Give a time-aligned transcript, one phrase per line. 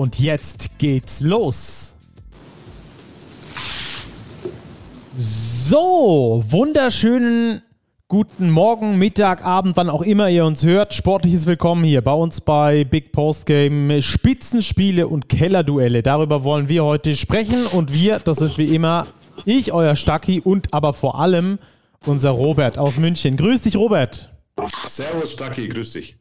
[0.00, 1.94] Und jetzt geht's los.
[5.14, 7.60] So, wunderschönen
[8.08, 10.94] guten Morgen, Mittag, Abend, wann auch immer ihr uns hört.
[10.94, 14.00] Sportliches Willkommen hier bei uns bei Big Post Game.
[14.00, 16.02] Spitzenspiele und Kellerduelle.
[16.02, 17.66] Darüber wollen wir heute sprechen.
[17.66, 19.08] Und wir, das sind wie immer
[19.44, 21.58] ich, euer Stacki und aber vor allem
[22.06, 23.36] unser Robert aus München.
[23.36, 24.30] Grüß dich, Robert.
[24.86, 26.16] Servus, Stacki, grüß dich.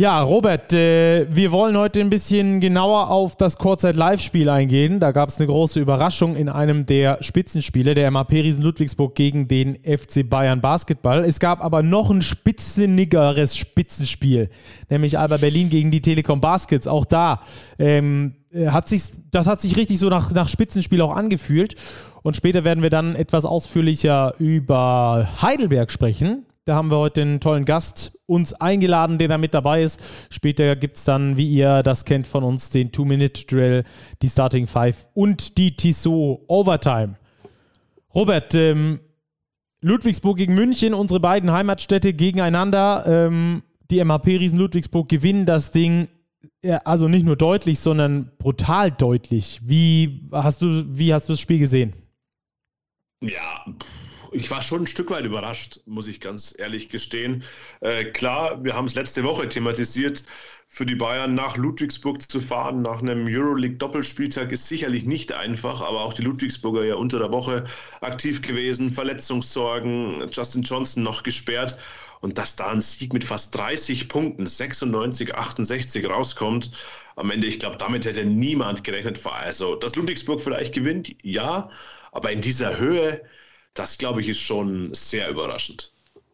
[0.00, 4.98] Ja, Robert, äh, wir wollen heute ein bisschen genauer auf das Kurzzeit-Live-Spiel eingehen.
[4.98, 9.46] Da gab es eine große Überraschung in einem der Spitzenspiele, der MAP Riesen Ludwigsburg gegen
[9.46, 11.22] den FC Bayern Basketball.
[11.22, 14.48] Es gab aber noch ein spitzennigeres Spitzenspiel,
[14.88, 16.86] nämlich Alba Berlin gegen die Telekom Baskets.
[16.86, 17.42] Auch da
[17.78, 18.36] ähm,
[18.68, 21.74] hat sich, das hat sich richtig so nach, nach Spitzenspiel auch angefühlt.
[22.22, 26.46] Und später werden wir dann etwas ausführlicher über Heidelberg sprechen.
[26.64, 30.00] Da haben wir heute einen tollen Gast uns eingeladen, der da mit dabei ist.
[30.30, 33.84] Später gibt es dann, wie ihr das kennt von uns, den Two-Minute-Drill,
[34.22, 37.16] die Starting Five und die Tissot Overtime.
[38.14, 39.00] Robert, ähm,
[39.80, 43.04] Ludwigsburg gegen München, unsere beiden Heimatstädte gegeneinander.
[43.06, 46.08] Ähm, die MHP Riesen Ludwigsburg gewinnen das Ding
[46.62, 49.60] ja, also nicht nur deutlich, sondern brutal deutlich.
[49.62, 51.94] Wie hast du, wie hast du das Spiel gesehen?
[53.22, 53.64] Ja,
[54.32, 57.44] ich war schon ein Stück weit überrascht, muss ich ganz ehrlich gestehen.
[57.80, 60.24] Äh, klar, wir haben es letzte Woche thematisiert.
[60.72, 66.02] Für die Bayern nach Ludwigsburg zu fahren, nach einem Euroleague-Doppelspieltag, ist sicherlich nicht einfach, aber
[66.02, 67.64] auch die Ludwigsburger ja unter der Woche
[68.00, 71.76] aktiv gewesen, Verletzungssorgen, Justin Johnson noch gesperrt.
[72.20, 76.70] Und dass da ein Sieg mit fast 30 Punkten, 96, 68 rauskommt,
[77.16, 79.18] am Ende, ich glaube, damit hätte niemand gerechnet.
[79.26, 81.70] Also, dass Ludwigsburg vielleicht gewinnt, ja,
[82.12, 83.22] aber in dieser Höhe,
[83.74, 85.92] das glaube ich ist schon sehr überraschend.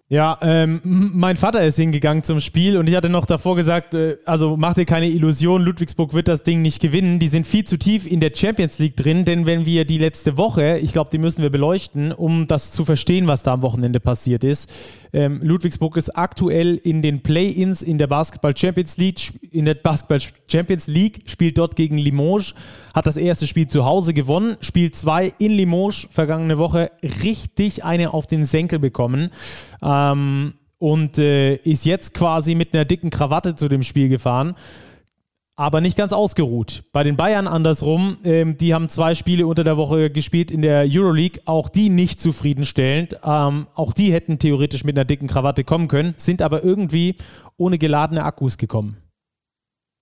[0.09, 4.19] Ja, ähm, mein Vater ist hingegangen zum Spiel und ich hatte noch davor gesagt, äh,
[4.25, 7.19] also mach dir keine Illusion, Ludwigsburg wird das Ding nicht gewinnen.
[7.19, 10.37] Die sind viel zu tief in der Champions League drin, denn wenn wir die letzte
[10.37, 13.99] Woche, ich glaube, die müssen wir beleuchten, um das zu verstehen, was da am Wochenende
[13.99, 14.73] passiert ist.
[15.17, 20.19] Ähm, Ludwigsburg ist aktuell in den Play-ins in der Basketball Champions League, in der Basketball
[20.47, 22.55] Champions League, spielt dort gegen Limoges,
[22.95, 26.91] hat das erste Spiel zu Hause gewonnen, Spiel 2 in Limoges vergangene Woche
[27.23, 29.31] richtig eine auf den Senkel bekommen.
[29.83, 34.55] Ähm, und äh, ist jetzt quasi mit einer dicken Krawatte zu dem Spiel gefahren
[35.57, 36.85] aber nicht ganz ausgeruht.
[36.93, 40.87] Bei den Bayern andersrum, ähm, die haben zwei Spiele unter der Woche gespielt in der
[40.87, 43.17] Euroleague, auch die nicht zufriedenstellend.
[43.25, 47.17] Ähm, auch die hätten theoretisch mit einer dicken Krawatte kommen können, sind aber irgendwie
[47.57, 48.99] ohne geladene Akkus gekommen.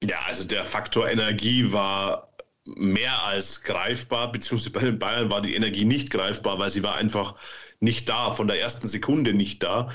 [0.02, 2.34] Ja, also der Faktor Energie war
[2.66, 6.96] mehr als greifbar, beziehungsweise bei den Bayern war die Energie nicht greifbar, weil sie war
[6.96, 7.36] einfach
[7.80, 9.90] nicht da, von der ersten Sekunde nicht da.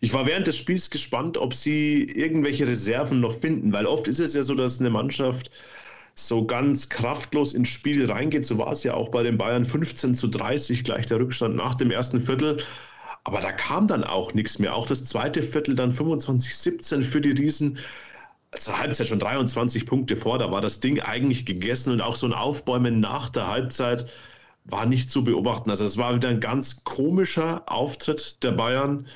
[0.00, 4.18] Ich war während des Spiels gespannt, ob sie irgendwelche Reserven noch finden, weil oft ist
[4.18, 5.50] es ja so, dass eine Mannschaft
[6.14, 8.44] so ganz kraftlos ins Spiel reingeht.
[8.44, 11.74] So war es ja auch bei den Bayern 15 zu 30, gleich der Rückstand nach
[11.74, 12.62] dem ersten Viertel.
[13.24, 14.74] Aber da kam dann auch nichts mehr.
[14.74, 17.78] Auch das zweite Viertel dann 25-17 für die Riesen.
[18.52, 22.26] Zur Halbzeit schon 23 Punkte vor, da war das Ding eigentlich gegessen und auch so
[22.26, 24.06] ein Aufbäumen nach der Halbzeit
[24.64, 25.70] war nicht zu beobachten.
[25.70, 29.06] Also es war wieder ein ganz komischer Auftritt der Bayern.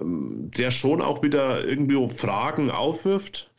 [0.00, 3.50] Ähm, der schon auch wieder irgendwie Fragen aufwirft.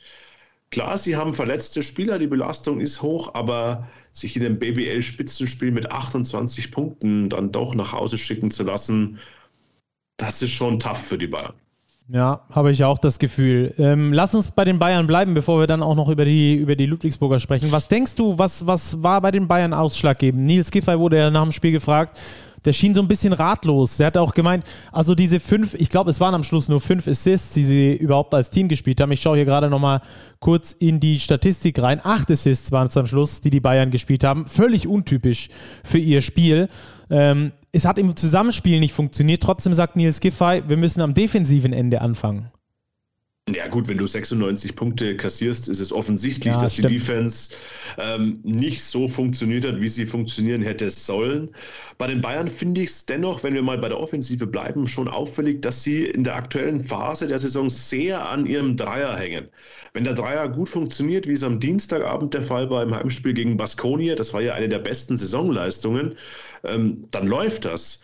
[0.71, 5.91] Klar, sie haben verletzte Spieler, die Belastung ist hoch, aber sich in dem BBL-Spitzenspiel mit
[5.91, 9.19] 28 Punkten dann doch nach Hause schicken zu lassen,
[10.17, 11.53] das ist schon tough für die Bayern.
[12.11, 13.73] Ja, habe ich auch das Gefühl.
[13.77, 16.75] Ähm, lass uns bei den Bayern bleiben, bevor wir dann auch noch über die, über
[16.75, 17.71] die Ludwigsburger sprechen.
[17.71, 20.43] Was denkst du, was, was war bei den Bayern ausschlaggebend?
[20.43, 22.17] Nils Giffey wurde ja nach dem Spiel gefragt
[22.65, 23.97] der schien so ein bisschen ratlos.
[23.97, 27.07] Der hat auch gemeint, also diese fünf, ich glaube, es waren am Schluss nur fünf
[27.07, 29.11] Assists, die sie überhaupt als Team gespielt haben.
[29.11, 30.01] Ich schaue hier gerade nochmal
[30.39, 32.01] kurz in die Statistik rein.
[32.03, 34.45] Acht Assists waren es am Schluss, die die Bayern gespielt haben.
[34.45, 35.49] Völlig untypisch
[35.83, 36.69] für ihr Spiel.
[37.09, 39.43] Ähm, es hat im Zusammenspiel nicht funktioniert.
[39.43, 42.51] Trotzdem sagt Nils Giffey, wir müssen am defensiven Ende anfangen.
[43.53, 46.89] Ja gut, wenn du 96 Punkte kassierst, ist es offensichtlich, ja, dass stimmt.
[46.89, 47.49] die Defense
[47.97, 51.49] ähm, nicht so funktioniert hat, wie sie funktionieren hätte sollen.
[51.97, 55.07] Bei den Bayern finde ich es dennoch, wenn wir mal bei der Offensive bleiben, schon
[55.07, 59.49] auffällig, dass sie in der aktuellen Phase der Saison sehr an ihrem Dreier hängen.
[59.93, 63.57] Wenn der Dreier gut funktioniert, wie es am Dienstagabend der Fall war im Heimspiel gegen
[63.57, 66.15] Baskonia, das war ja eine der besten Saisonleistungen,
[66.63, 68.01] ähm, dann läuft das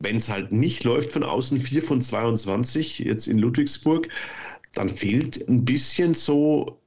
[0.00, 4.08] wenn es halt nicht läuft von außen 4 von 22 jetzt in Ludwigsburg,
[4.74, 6.80] dann fehlt ein bisschen so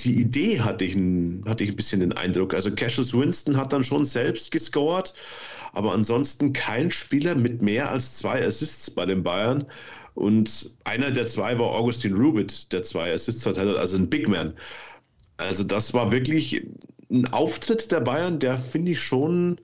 [0.00, 2.54] die Idee, hatte ich, ein, hatte ich ein bisschen den Eindruck.
[2.54, 5.14] Also Cassius Winston hat dann schon selbst gescored,
[5.72, 9.66] aber ansonsten kein Spieler mit mehr als zwei Assists bei den Bayern.
[10.14, 14.54] Und einer der zwei war Augustin Rubit, der zwei Assists hat, also ein Big Man.
[15.36, 16.66] Also das war wirklich
[17.10, 19.60] ein Auftritt der Bayern, der finde ich schon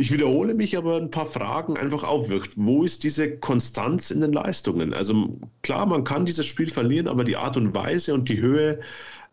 [0.00, 2.54] ich wiederhole mich, aber ein paar Fragen einfach aufwirkt.
[2.56, 4.94] Wo ist diese Konstanz in den Leistungen?
[4.94, 8.80] Also klar, man kann dieses Spiel verlieren, aber die Art und Weise und die Höhe,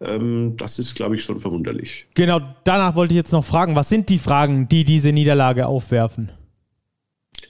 [0.02, 2.08] ähm, das ist, glaube ich, schon verwunderlich.
[2.16, 6.32] Genau, danach wollte ich jetzt noch fragen, was sind die Fragen, die diese Niederlage aufwerfen?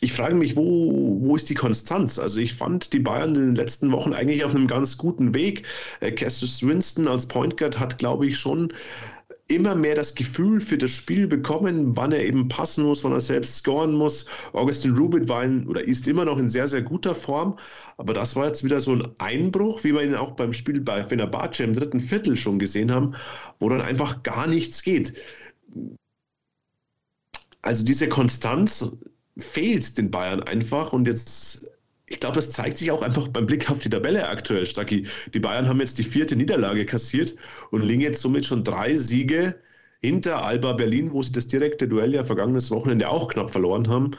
[0.02, 2.20] ich frage mich, wo, wo ist die Konstanz?
[2.20, 5.64] Also ich fand die Bayern in den letzten Wochen eigentlich auf einem ganz guten Weg.
[6.00, 8.74] Äh, Cassius Winston als Point Guard hat, glaube ich, schon
[9.48, 13.22] immer mehr das Gefühl für das Spiel bekommen, wann er eben passen muss, wann er
[13.22, 14.26] selbst scoren muss.
[14.54, 17.58] Augustin Rubit war in, oder ist immer noch in sehr, sehr guter Form.
[17.98, 21.04] Aber das war jetzt wieder so ein Einbruch, wie wir ihn auch beim Spiel bei
[21.04, 23.16] Fenerbahce im dritten Viertel schon gesehen haben,
[23.60, 25.14] wo dann einfach gar nichts geht.
[27.62, 28.98] Also diese Konstanz
[29.38, 31.70] fehlt den Bayern einfach und jetzt
[32.10, 35.08] ich glaube, das zeigt sich auch einfach beim Blick auf die Tabelle aktuell, Stacki.
[35.34, 37.36] Die Bayern haben jetzt die vierte Niederlage kassiert
[37.72, 39.56] und liegen jetzt somit schon drei Siege
[40.02, 44.12] hinter Alba Berlin, wo sie das direkte Duell ja vergangenes Wochenende auch knapp verloren haben.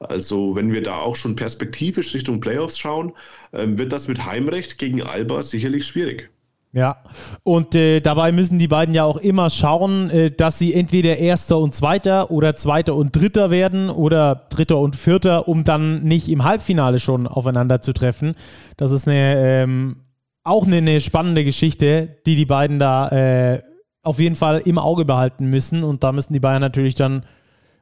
[0.00, 3.12] Also wenn wir da auch schon perspektivisch Richtung Playoffs schauen,
[3.52, 6.30] ähm, wird das mit Heimrecht gegen Alba sicherlich schwierig.
[6.74, 6.96] Ja,
[7.44, 11.58] und äh, dabei müssen die beiden ja auch immer schauen, äh, dass sie entweder Erster
[11.58, 16.42] und Zweiter oder Zweiter und Dritter werden oder Dritter und Vierter, um dann nicht im
[16.42, 18.34] Halbfinale schon aufeinander zu treffen.
[18.76, 20.02] Das ist eine, ähm,
[20.42, 23.62] auch eine, eine, spannende Geschichte, die die beiden da äh,
[24.02, 25.84] auf jeden Fall im Auge behalten müssen.
[25.84, 27.24] Und da müssen die Bayern natürlich dann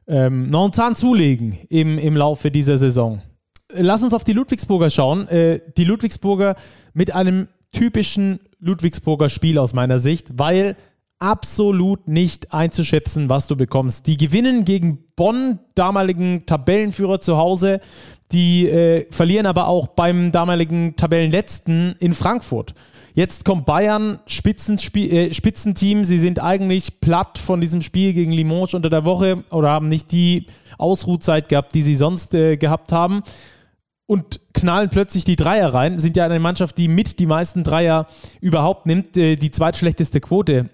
[0.05, 3.23] ähm, noch einen Zahn zulegen im, im Laufe dieser Saison.
[3.75, 5.27] Lass uns auf die Ludwigsburger schauen.
[5.29, 6.55] Äh, die Ludwigsburger
[6.93, 10.75] mit einem typischen Ludwigsburger Spiel aus meiner Sicht, weil
[11.19, 14.07] absolut nicht einzuschätzen, was du bekommst.
[14.07, 17.79] Die gewinnen gegen Bonn, damaligen Tabellenführer zu Hause.
[18.31, 22.73] Die äh, verlieren aber auch beim damaligen Tabellenletzten in Frankfurt.
[23.13, 26.03] Jetzt kommt Bayern, äh, Spitzenteam.
[26.03, 30.11] Sie sind eigentlich platt von diesem Spiel gegen Limoges unter der Woche oder haben nicht
[30.11, 33.23] die Ausruhzeit gehabt, die sie sonst äh, gehabt haben
[34.05, 38.07] und knallen plötzlich die Dreier rein, sind ja eine Mannschaft, die mit die meisten Dreier
[38.41, 40.69] überhaupt nimmt, äh, die zweitschlechteste Quote.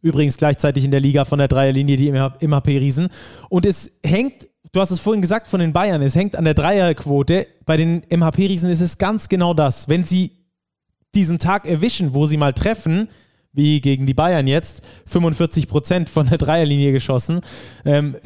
[0.00, 3.08] Übrigens gleichzeitig in der Liga von der Dreierlinie die MHP-Riesen.
[3.48, 6.54] Und es hängt, du hast es vorhin gesagt von den Bayern, es hängt an der
[6.54, 7.46] Dreierquote.
[7.64, 9.88] Bei den MHP-Riesen ist es ganz genau das.
[9.88, 10.32] Wenn sie
[11.14, 13.08] diesen Tag erwischen, wo sie mal treffen,
[13.52, 17.42] wie gegen die Bayern jetzt, 45 Prozent von der Dreierlinie geschossen,
[17.84, 18.16] ähm,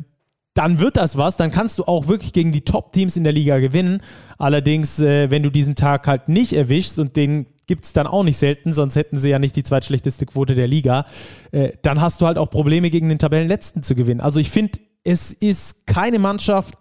[0.57, 3.59] dann wird das was, dann kannst du auch wirklich gegen die Top-Teams in der Liga
[3.59, 4.01] gewinnen.
[4.39, 8.23] Allerdings, äh, wenn du diesen Tag halt nicht erwischst und den gibt es dann auch
[8.23, 11.07] nicht selten, sonst hätten sie ja nicht die zweitschlechteste Quote der Liga,
[11.53, 14.21] äh, dann hast du halt auch Probleme gegen den Tabellenletzten zu gewinnen.
[14.21, 16.75] Also ich finde, es ist keine Mannschaft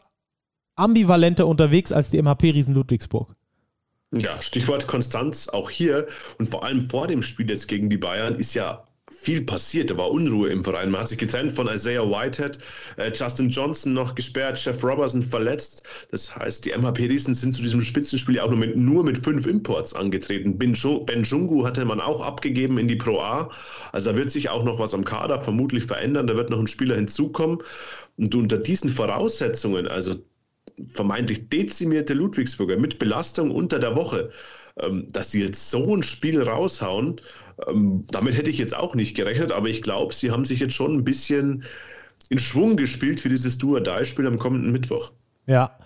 [0.75, 3.36] ambivalenter unterwegs als die MHP-Riesen Ludwigsburg.
[4.13, 6.07] Ja, Stichwort Konstanz auch hier
[6.38, 9.92] und vor allem vor dem Spiel jetzt gegen die Bayern ist ja viel passiert.
[9.92, 10.90] Da war Unruhe im Verein.
[10.90, 12.57] Man hat sich getrennt von Isaiah Whitehead,
[12.97, 15.83] äh, Justin Johnson noch gesperrt, Jeff Robertson verletzt.
[16.12, 19.94] Das heißt, die MHP-Riesen sind zu diesem Spitzenspiel auch nur mit, nur mit fünf Imports
[19.94, 20.57] angetreten.
[20.57, 23.52] Ben, ben Jungu hatte man auch abgegeben in die Pro A.
[23.92, 26.28] Also da wird sich auch noch was am Kader vermutlich verändern.
[26.28, 27.59] Da wird noch ein Spieler hinzukommen.
[28.18, 30.16] Und unter diesen Voraussetzungen, also
[30.88, 34.31] vermeintlich dezimierte Ludwigsburger mit Belastung unter der Woche,
[34.78, 37.21] ähm, dass sie jetzt so ein Spiel raushauen,
[37.68, 40.74] ähm, damit hätte ich jetzt auch nicht gerechnet, aber ich glaube, sie haben sich jetzt
[40.74, 41.64] schon ein bisschen
[42.30, 45.12] in Schwung gespielt für dieses Duo-Die-Spiel am kommenden Mittwoch.
[45.45, 45.78] Ja.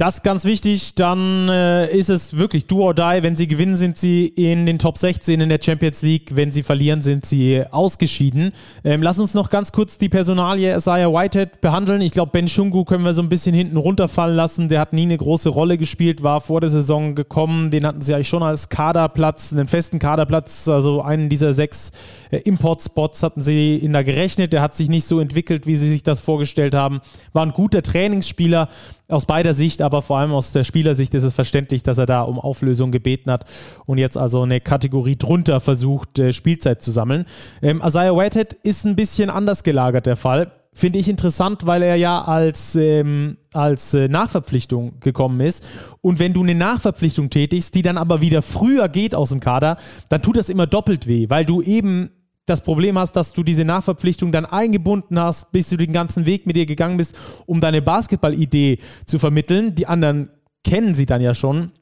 [0.00, 3.18] Das ganz wichtig, dann äh, ist es wirklich do or die.
[3.20, 6.36] Wenn sie gewinnen, sind sie in den Top 16 in der Champions League.
[6.36, 8.52] Wenn sie verlieren, sind sie ausgeschieden.
[8.84, 12.00] Ähm, lass uns noch ganz kurz die Personalie Isaiah Whitehead behandeln.
[12.00, 14.68] Ich glaube, Ben Shungu können wir so ein bisschen hinten runterfallen lassen.
[14.68, 17.72] Der hat nie eine große Rolle gespielt, war vor der Saison gekommen.
[17.72, 21.90] Den hatten sie eigentlich schon als Kaderplatz, einen festen Kaderplatz, also einen dieser sechs
[22.30, 24.52] äh, Import-Spots hatten sie in da gerechnet.
[24.52, 27.00] Der hat sich nicht so entwickelt, wie sie sich das vorgestellt haben.
[27.32, 28.68] War ein guter Trainingsspieler
[29.08, 32.22] aus beider Sicht, aber vor allem aus der Spielersicht ist es verständlich, dass er da
[32.22, 33.46] um Auflösung gebeten hat
[33.86, 37.24] und jetzt also eine Kategorie drunter versucht, äh, Spielzeit zu sammeln.
[37.62, 40.52] Ähm, Isaiah Whitehead ist ein bisschen anders gelagert, der Fall.
[40.74, 45.64] Finde ich interessant, weil er ja als, ähm, als äh, Nachverpflichtung gekommen ist.
[46.02, 49.78] Und wenn du eine Nachverpflichtung tätigst, die dann aber wieder früher geht aus dem Kader,
[50.10, 52.10] dann tut das immer doppelt weh, weil du eben
[52.48, 56.46] das Problem hast, dass du diese Nachverpflichtung dann eingebunden hast, bis du den ganzen Weg
[56.46, 57.14] mit dir gegangen bist,
[57.46, 59.74] um deine Basketballidee zu vermitteln.
[59.74, 60.30] Die anderen
[60.64, 61.72] kennen sie dann ja schon.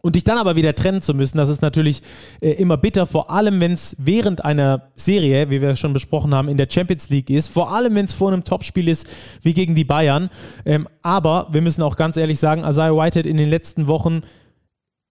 [0.00, 2.02] Und dich dann aber wieder trennen zu müssen, das ist natürlich
[2.40, 6.48] äh, immer bitter, vor allem wenn es während einer Serie, wie wir schon besprochen haben,
[6.48, 9.08] in der Champions League ist, vor allem wenn es vor einem Topspiel ist,
[9.42, 10.30] wie gegen die Bayern.
[10.64, 14.22] Ähm, aber wir müssen auch ganz ehrlich sagen, Isaiah Whitehead in den letzten Wochen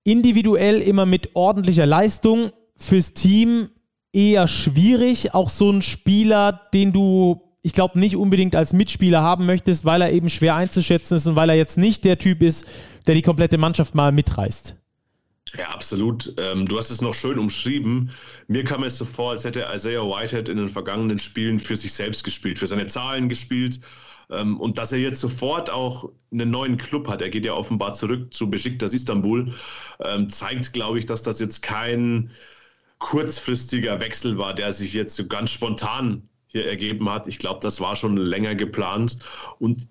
[0.06, 3.70] individuell immer mit ordentlicher Leistung, fürs Team
[4.18, 5.34] eher schwierig.
[5.36, 10.02] Auch so ein Spieler, den du, ich glaube, nicht unbedingt als Mitspieler haben möchtest, weil
[10.02, 12.66] er eben schwer einzuschätzen ist und weil er jetzt nicht der Typ ist,
[13.06, 14.76] der die komplette Mannschaft mal mitreißt.
[15.58, 16.34] Ja, absolut.
[16.38, 18.12] Ähm, du hast es noch schön umschrieben.
[18.48, 21.94] Mir kam es so vor, als hätte Isaiah Whitehead in den vergangenen Spielen für sich
[21.94, 23.80] selbst gespielt, für seine Zahlen gespielt.
[24.30, 27.94] Ähm, und dass er jetzt sofort auch einen neuen Club hat, er geht ja offenbar
[27.94, 29.54] zurück zu Besiktas Istanbul,
[30.04, 32.32] ähm, zeigt, glaube ich, dass das jetzt kein
[33.00, 37.28] kurzfristiger Wechsel war, der sich jetzt so ganz spontan hier ergeben hat.
[37.28, 39.20] Ich glaube, das war schon länger geplant.
[39.60, 39.88] Und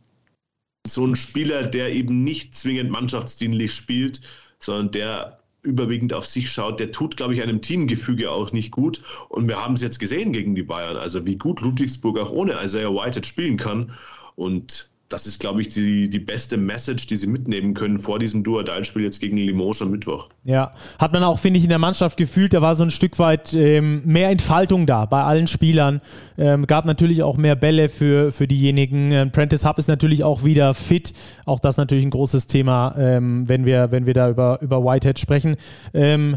[0.87, 4.21] so ein Spieler, der eben nicht zwingend mannschaftsdienlich spielt,
[4.59, 9.03] sondern der überwiegend auf sich schaut, der tut, glaube ich, einem Teamgefüge auch nicht gut.
[9.29, 12.63] Und wir haben es jetzt gesehen gegen die Bayern, also wie gut Ludwigsburg auch ohne
[12.63, 13.93] Isaiah Whitehead spielen kann.
[14.37, 18.43] Und das ist, glaube ich, die, die beste Message, die sie mitnehmen können vor diesem
[18.43, 20.29] Duodal-Spiel jetzt gegen Limoges am Mittwoch.
[20.43, 23.19] Ja, hat man auch, finde ich, in der Mannschaft gefühlt, da war so ein Stück
[23.21, 26.01] weit ähm, mehr Entfaltung da bei allen Spielern.
[26.37, 29.13] Ähm, gab natürlich auch mehr Bälle für, für diejenigen.
[29.13, 31.13] Ähm, Prentice Hub ist natürlich auch wieder fit.
[31.45, 35.21] Auch das natürlich ein großes Thema, ähm, wenn, wir, wenn wir da über, über Whitehead
[35.21, 35.57] sprechen.
[35.95, 36.37] Ähm,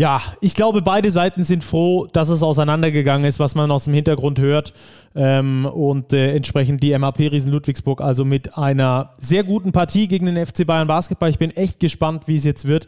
[0.00, 3.92] ja, ich glaube, beide Seiten sind froh, dass es auseinandergegangen ist, was man aus dem
[3.92, 4.72] Hintergrund hört.
[5.14, 10.24] Ähm, und äh, entsprechend die MAP Riesen Ludwigsburg also mit einer sehr guten Partie gegen
[10.24, 11.28] den FC Bayern Basketball.
[11.28, 12.86] Ich bin echt gespannt, wie es jetzt wird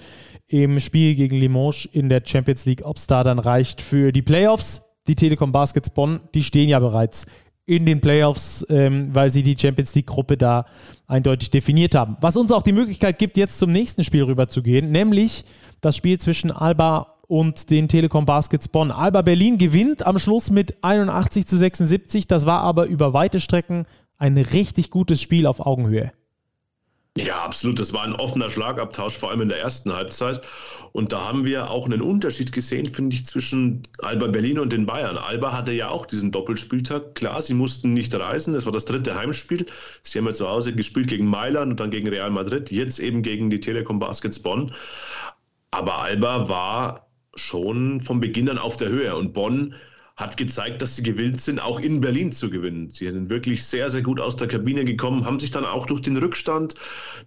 [0.48, 4.22] im Spiel gegen Limoges in der Champions League, ob es da dann reicht für die
[4.22, 4.80] Playoffs.
[5.06, 7.26] Die Telekom Baskets Bonn, die stehen ja bereits
[7.64, 10.64] in den Playoffs, ähm, weil sie die Champions League-Gruppe da
[11.06, 12.16] eindeutig definiert haben.
[12.20, 15.44] Was uns auch die Möglichkeit gibt, jetzt zum nächsten Spiel rüberzugehen, nämlich
[15.80, 18.90] das Spiel zwischen Alba und den Telekom Baskets Bonn.
[18.90, 22.26] Alba Berlin gewinnt am Schluss mit 81 zu 76.
[22.26, 23.86] Das war aber über weite Strecken
[24.18, 26.12] ein richtig gutes Spiel auf Augenhöhe.
[27.18, 27.78] Ja, absolut.
[27.78, 30.40] Das war ein offener Schlagabtausch, vor allem in der ersten Halbzeit.
[30.92, 34.86] Und da haben wir auch einen Unterschied gesehen, finde ich, zwischen Alba Berlin und den
[34.86, 35.18] Bayern.
[35.18, 37.14] Alba hatte ja auch diesen Doppelspieltag.
[37.14, 38.54] Klar, sie mussten nicht reisen.
[38.54, 39.66] Das war das dritte Heimspiel.
[40.00, 42.70] Sie haben ja zu Hause gespielt gegen Mailand und dann gegen Real Madrid.
[42.70, 44.72] Jetzt eben gegen die Telekom Baskets Bonn.
[45.70, 49.74] Aber Alba war schon von Beginn an auf der Höhe und Bonn
[50.22, 52.88] hat gezeigt, dass sie gewillt sind, auch in Berlin zu gewinnen.
[52.90, 56.00] Sie sind wirklich sehr, sehr gut aus der Kabine gekommen, haben sich dann auch durch
[56.00, 56.74] den Rückstand,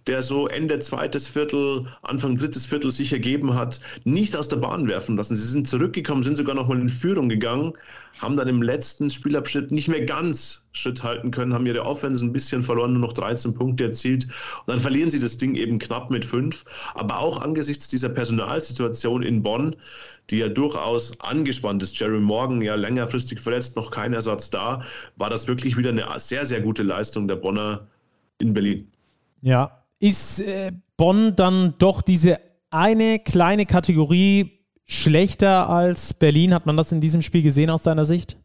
[0.06, 4.88] der so Ende zweites Viertel, Anfang drittes Viertel sich ergeben hat, nicht aus der Bahn
[4.88, 5.36] werfen lassen.
[5.36, 7.74] Sie sind zurückgekommen, sind sogar noch mal in Führung gegangen,
[8.18, 12.32] haben dann im letzten Spielabschnitt nicht mehr ganz Schritt halten können, haben ihre Offense ein
[12.32, 14.24] bisschen verloren, nur noch 13 Punkte erzielt.
[14.24, 16.64] Und dann verlieren sie das Ding eben knapp mit fünf.
[16.94, 19.76] Aber auch angesichts dieser Personalsituation in Bonn,
[20.30, 24.82] die ja durchaus angespannt ist, Jerry Morgan ja längerfristig verletzt, noch kein Ersatz da,
[25.16, 27.86] war das wirklich wieder eine sehr, sehr gute Leistung der Bonner
[28.40, 28.90] in Berlin.
[29.42, 34.55] Ja, ist äh, Bonn dann doch diese eine kleine Kategorie
[34.86, 36.54] schlechter als Berlin?
[36.54, 38.36] Hat man das in diesem Spiel gesehen aus deiner Sicht?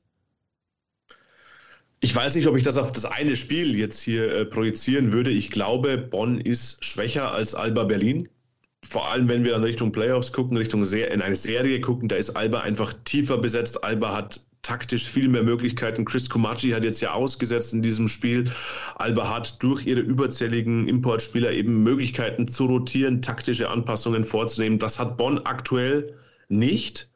[2.04, 5.30] Ich weiß nicht, ob ich das auf das eine Spiel jetzt hier äh, projizieren würde.
[5.30, 8.28] Ich glaube, Bonn ist schwächer als Alba Berlin.
[8.84, 12.16] Vor allem, wenn wir in Richtung Playoffs gucken, Richtung Ser in eine Serie gucken, da
[12.16, 13.84] ist Alba einfach tiefer besetzt.
[13.84, 16.04] Alba hat taktisch viel mehr Möglichkeiten.
[16.04, 18.52] Chris Komachi hat jetzt ja ausgesetzt in diesem Spiel.
[18.96, 24.80] Alba hat durch ihre überzähligen Importspieler eben Möglichkeiten zu rotieren, taktische Anpassungen vorzunehmen.
[24.80, 26.16] Das hat Bonn aktuell
[26.52, 27.10] nicht.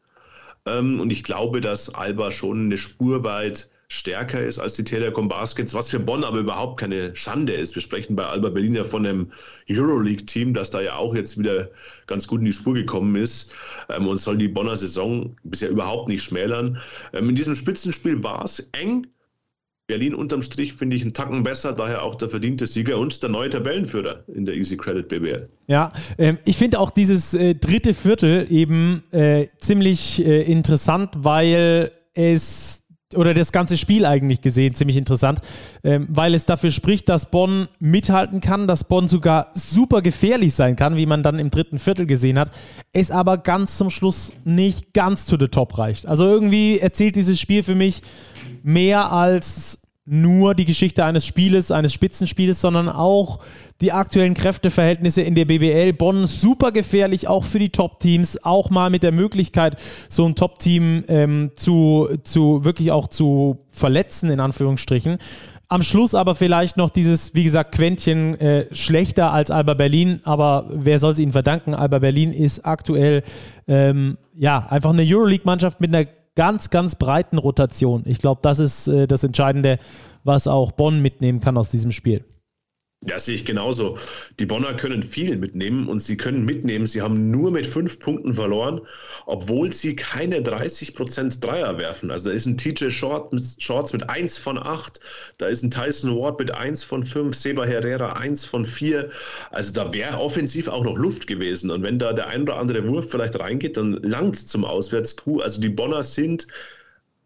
[0.65, 5.27] Ähm, und ich glaube, dass Alba schon eine Spur weit stärker ist als die Telekom
[5.27, 7.75] Baskets, was für Bonn aber überhaupt keine Schande ist.
[7.75, 9.31] Wir sprechen bei Alba Berlin ja von einem
[9.69, 11.69] Euroleague-Team, das da ja auch jetzt wieder
[12.07, 13.53] ganz gut in die Spur gekommen ist
[13.89, 16.81] ähm, und soll die Bonner Saison bisher überhaupt nicht schmälern.
[17.13, 19.07] Ähm, in diesem Spitzenspiel war es eng,
[19.87, 23.29] Berlin unterm Strich finde ich einen Tacken besser, daher auch der verdiente Sieger und der
[23.29, 25.49] neue Tabellenführer in der Easy Credit BBL.
[25.67, 31.91] Ja, ähm, ich finde auch dieses äh, dritte Viertel eben äh, ziemlich äh, interessant, weil
[32.15, 32.81] es
[33.13, 35.39] oder das ganze Spiel eigentlich gesehen ziemlich interessant,
[35.83, 40.75] ähm, weil es dafür spricht, dass Bonn mithalten kann, dass Bonn sogar super gefährlich sein
[40.75, 42.51] kann, wie man dann im dritten Viertel gesehen hat,
[42.91, 46.07] es aber ganz zum Schluss nicht ganz to the top reicht.
[46.07, 48.01] Also irgendwie erzählt dieses Spiel für mich
[48.65, 53.39] mehr als nur die Geschichte eines Spieles, eines Spitzenspieles, sondern auch
[53.81, 55.93] die aktuellen Kräfteverhältnisse in der BBL.
[55.93, 59.77] Bonn super gefährlich, auch für die Top-Teams, auch mal mit der Möglichkeit,
[60.09, 65.17] so ein Top-Team ähm, zu, zu wirklich auch zu verletzen, in Anführungsstrichen.
[65.67, 70.69] Am Schluss aber vielleicht noch dieses, wie gesagt, Quäntchen äh, schlechter als Alba Berlin, aber
[70.71, 71.73] wer soll es ihnen verdanken?
[71.73, 73.23] Alba Berlin ist aktuell
[73.67, 78.03] ähm, ja einfach eine Euroleague-Mannschaft mit einer ganz, ganz breiten Rotation.
[78.05, 79.79] Ich glaube, das ist äh, das Entscheidende,
[80.23, 82.23] was auch Bonn mitnehmen kann aus diesem Spiel.
[83.01, 83.99] Ja, sehe ich genauso.
[84.39, 88.33] Die Bonner können viel mitnehmen und sie können mitnehmen, sie haben nur mit fünf Punkten
[88.33, 88.81] verloren,
[89.27, 92.09] obwohl sie keine 30% Dreier werfen.
[92.09, 94.99] Also da ist ein TJ Shorts mit 1 von 8,
[95.37, 99.11] da ist ein Tyson Ward mit 1 von 5, Seba Herrera 1 von 4.
[99.51, 101.69] Also da wäre offensiv auch noch Luft gewesen.
[101.69, 105.41] Und wenn da der ein oder andere Wurf vielleicht reingeht, dann langt es zum Auswärts-Q.
[105.41, 106.47] Also die Bonner sind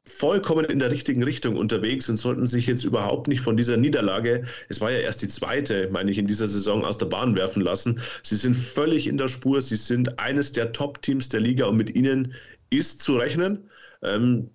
[0.10, 4.44] vollkommen in der richtigen Richtung unterwegs und sollten sich jetzt überhaupt nicht von dieser Niederlage,
[4.68, 7.62] es war ja erst die zweite, meine ich, in dieser Saison aus der Bahn werfen
[7.62, 8.00] lassen.
[8.24, 11.96] Sie sind völlig in der Spur, sie sind eines der Top-Teams der Liga und mit
[11.96, 12.34] ihnen
[12.70, 13.70] ist zu rechnen.
[14.04, 14.50] Ähm,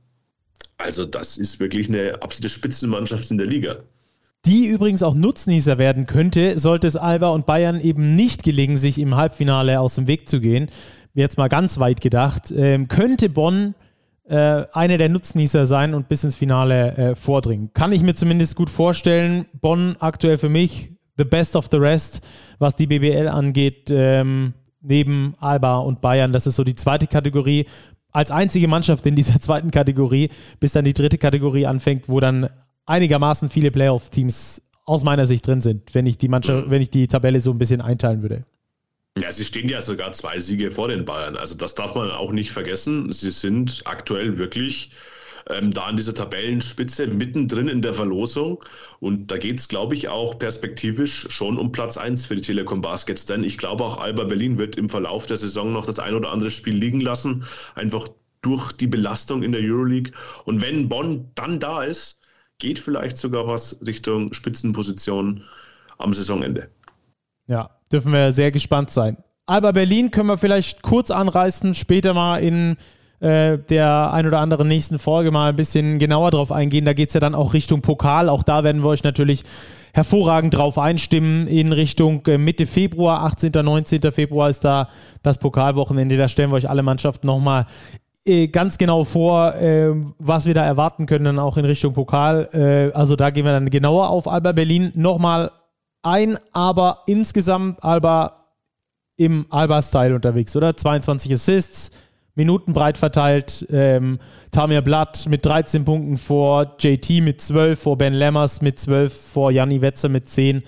[0.76, 3.78] also das ist wirklich eine absolute Spitzenmannschaft in der Liga
[4.46, 8.98] die übrigens auch Nutznießer werden könnte, sollte es Alba und Bayern eben nicht gelingen, sich
[8.98, 10.68] im Halbfinale aus dem Weg zu gehen.
[11.14, 13.74] Jetzt mal ganz weit gedacht, ähm, könnte Bonn
[14.28, 17.72] äh, einer der Nutznießer sein und bis ins Finale äh, vordringen.
[17.74, 19.46] Kann ich mir zumindest gut vorstellen.
[19.60, 22.20] Bonn aktuell für mich the best of the rest,
[22.58, 26.32] was die BBL angeht, ähm, neben Alba und Bayern.
[26.32, 27.66] Das ist so die zweite Kategorie.
[28.12, 32.48] Als einzige Mannschaft in dieser zweiten Kategorie, bis dann die dritte Kategorie anfängt, wo dann
[32.86, 37.06] einigermaßen viele Playoff-Teams aus meiner Sicht drin sind, wenn ich die Mannschaft, wenn ich die
[37.06, 38.44] Tabelle so ein bisschen einteilen würde.
[39.16, 41.36] Ja, sie stehen ja sogar zwei Siege vor den Bayern.
[41.36, 43.12] Also das darf man auch nicht vergessen.
[43.12, 44.90] Sie sind aktuell wirklich
[45.50, 48.64] ähm, da an dieser Tabellenspitze mittendrin in der Verlosung.
[48.98, 52.80] Und da geht es, glaube ich, auch perspektivisch schon um Platz 1 für die Telekom
[52.80, 53.24] Baskets.
[53.26, 56.30] Denn ich glaube, auch Alba Berlin wird im Verlauf der Saison noch das ein oder
[56.30, 57.44] andere Spiel liegen lassen.
[57.76, 58.08] Einfach
[58.42, 60.12] durch die Belastung in der Euroleague.
[60.44, 62.20] Und wenn Bonn dann da ist,
[62.58, 65.44] geht vielleicht sogar was Richtung Spitzenposition
[65.98, 66.68] am Saisonende.
[67.46, 69.16] Ja, dürfen wir sehr gespannt sein.
[69.46, 72.76] Alba Berlin können wir vielleicht kurz anreißen, später mal in
[73.20, 76.84] äh, der ein oder anderen nächsten Folge mal ein bisschen genauer drauf eingehen.
[76.84, 78.28] Da geht es ja dann auch Richtung Pokal.
[78.28, 79.44] Auch da werden wir euch natürlich
[79.92, 83.52] hervorragend drauf einstimmen in Richtung äh, Mitte Februar, 18.
[83.52, 84.12] 19.
[84.12, 84.88] Februar ist da
[85.22, 86.16] das Pokalwochenende.
[86.16, 87.66] Da stellen wir euch alle Mannschaften nochmal
[88.26, 89.54] äh, ganz genau vor,
[90.18, 92.90] was wir da erwarten können, dann auch in Richtung Pokal.
[92.94, 95.50] Also da gehen wir dann genauer auf Alba Berlin nochmal
[96.04, 98.44] ein, aber insgesamt Alba
[99.16, 100.76] im Alba-Style unterwegs, oder?
[100.76, 101.90] 22 Assists,
[102.34, 103.66] Minuten breit verteilt.
[103.70, 104.18] Ähm,
[104.50, 109.52] Tamir Blatt mit 13 Punkten vor JT mit 12, vor Ben Lemmers mit 12, vor
[109.52, 110.62] Janni Wetzer mit 10.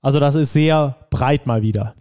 [0.00, 1.94] Also das ist sehr breit mal wieder.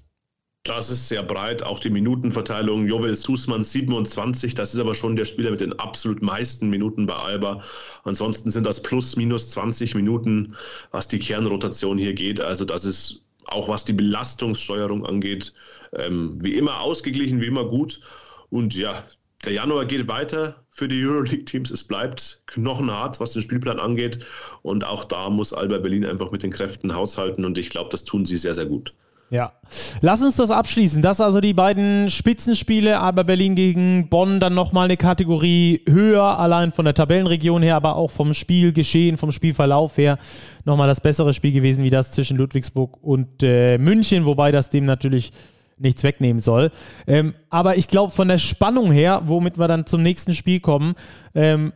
[0.68, 2.88] Das ist sehr breit, auch die Minutenverteilung.
[2.88, 7.16] Jovel Sussmann 27, das ist aber schon der Spieler mit den absolut meisten Minuten bei
[7.16, 7.64] Alba.
[8.04, 10.58] Ansonsten sind das plus minus 20 Minuten,
[10.92, 12.42] was die Kernrotation hier geht.
[12.42, 15.54] Also das ist auch was die Belastungssteuerung angeht,
[15.94, 18.02] ähm, wie immer ausgeglichen, wie immer gut.
[18.50, 19.06] Und ja,
[19.46, 21.72] der Januar geht weiter für die Euroleague-Teams.
[21.72, 24.20] Es bleibt knochenhart, was den Spielplan angeht.
[24.64, 27.46] Und auch da muss Alba Berlin einfach mit den Kräften haushalten.
[27.46, 28.94] Und ich glaube, das tun sie sehr, sehr gut.
[29.30, 29.52] Ja.
[30.00, 31.02] Lass uns das abschließen.
[31.02, 36.72] Das also die beiden Spitzenspiele, aber Berlin gegen Bonn dann nochmal eine Kategorie höher, allein
[36.72, 40.18] von der Tabellenregion her, aber auch vom Spielgeschehen, vom Spielverlauf her
[40.64, 44.86] nochmal das bessere Spiel gewesen, wie das zwischen Ludwigsburg und äh, München, wobei das dem
[44.86, 45.34] natürlich
[45.78, 46.72] nichts wegnehmen soll.
[47.06, 50.96] Ähm, aber ich glaube, von der Spannung her, womit wir dann zum nächsten Spiel kommen,
[51.36, 51.74] ähm,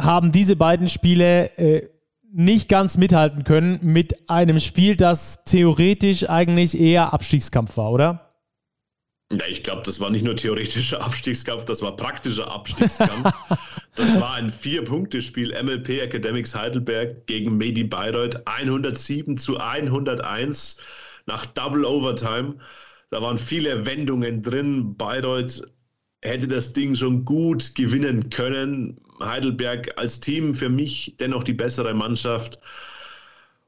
[0.00, 1.88] haben diese beiden Spiele äh,
[2.34, 8.34] nicht ganz mithalten können mit einem Spiel, das theoretisch eigentlich eher Abstiegskampf war, oder?
[9.32, 13.32] Ja, ich glaube, das war nicht nur theoretischer Abstiegskampf, das war praktischer Abstiegskampf.
[13.94, 20.76] das war ein Vier-Punkte-Spiel MLP Academics Heidelberg gegen Medi Bayreuth 107 zu 101
[21.26, 22.56] nach Double Overtime.
[23.10, 24.96] Da waren viele Wendungen drin.
[24.96, 25.62] Bayreuth
[26.20, 29.00] hätte das Ding schon gut gewinnen können.
[29.26, 32.58] Heidelberg als Team für mich dennoch die bessere Mannschaft.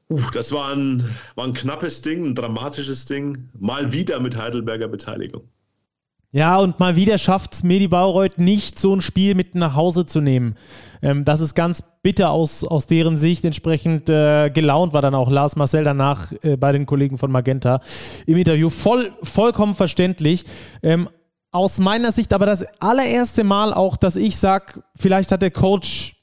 [0.09, 1.03] Uh, das war ein,
[1.35, 3.49] war ein knappes Ding, ein dramatisches Ding.
[3.59, 5.43] Mal wieder mit Heidelberger Beteiligung.
[6.33, 10.05] Ja, und mal wieder schafft es Medi Baureuth nicht, so ein Spiel mit nach Hause
[10.05, 10.55] zu nehmen.
[11.01, 13.45] Ähm, das ist ganz bitter aus, aus deren Sicht.
[13.45, 17.79] Entsprechend äh, gelaunt war dann auch Lars Marcel danach äh, bei den Kollegen von Magenta
[18.25, 18.69] im Interview.
[18.69, 20.43] Voll, vollkommen verständlich.
[20.83, 21.07] Ähm,
[21.51, 26.15] aus meiner Sicht aber das allererste Mal auch, dass ich sage, vielleicht hat der Coach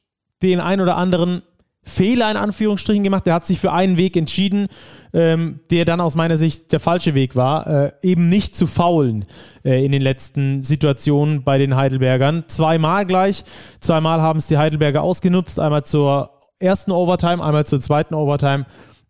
[0.43, 1.43] den ein oder anderen
[1.85, 3.27] Fehler in Anführungsstrichen gemacht.
[3.27, 4.69] Er hat sich für einen Weg entschieden,
[5.13, 9.27] ähm, der dann aus meiner Sicht der falsche Weg war, äh, eben nicht zu faulen
[9.65, 12.45] äh, in den letzten Situationen bei den Heidelbergern.
[12.47, 13.45] Zweimal gleich.
[13.81, 15.61] Zweimal haben es die Heidelberger ausgenutzt.
[15.61, 18.65] Einmal zur ersten Overtime, einmal zur zweiten Overtime.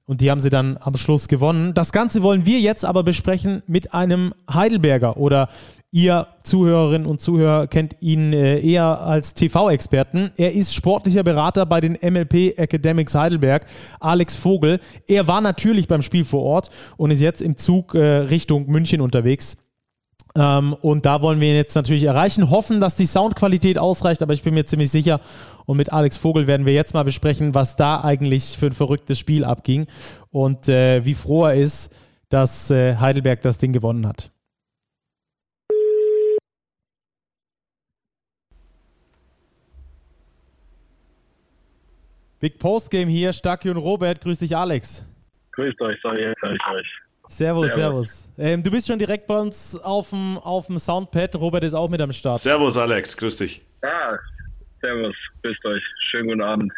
[0.07, 1.73] Und die haben sie dann am Schluss gewonnen.
[1.73, 5.49] Das Ganze wollen wir jetzt aber besprechen mit einem Heidelberger oder
[5.97, 10.33] Ihr Zuhörerinnen und Zuhörer kennt ihn äh, eher als TV-Experten.
[10.37, 13.65] Er ist sportlicher Berater bei den MLP Academics Heidelberg,
[14.01, 14.81] Alex Vogel.
[15.07, 19.01] Er war natürlich beim Spiel vor Ort und ist jetzt im Zug äh, Richtung München
[19.01, 19.57] unterwegs.
[20.37, 24.43] Ähm, und da wollen wir jetzt natürlich erreichen, hoffen, dass die Soundqualität ausreicht, aber ich
[24.43, 25.21] bin mir ziemlich sicher.
[25.67, 29.19] Und mit Alex Vogel werden wir jetzt mal besprechen, was da eigentlich für ein verrücktes
[29.19, 29.87] Spiel abging
[30.31, 31.95] und äh, wie froh er ist,
[32.29, 34.33] dass Heidelberg das Ding gewonnen hat.
[42.45, 44.21] Big Postgame hier, Stacki und Robert.
[44.21, 45.07] Grüß dich, Alex.
[45.53, 47.04] Grüßt euch, sorry, ich euch.
[47.29, 47.75] Servus, Servus.
[47.75, 48.29] servus.
[48.39, 51.37] Ähm, du bist schon direkt bei uns auf dem, auf dem Soundpad.
[51.37, 52.39] Robert ist auch mit am Start.
[52.39, 53.17] Servus, Alex.
[53.17, 53.63] Grüß dich.
[53.83, 54.19] Ja,
[54.83, 55.15] servus.
[55.43, 55.83] Grüßt euch.
[56.11, 56.73] Schönen guten Abend.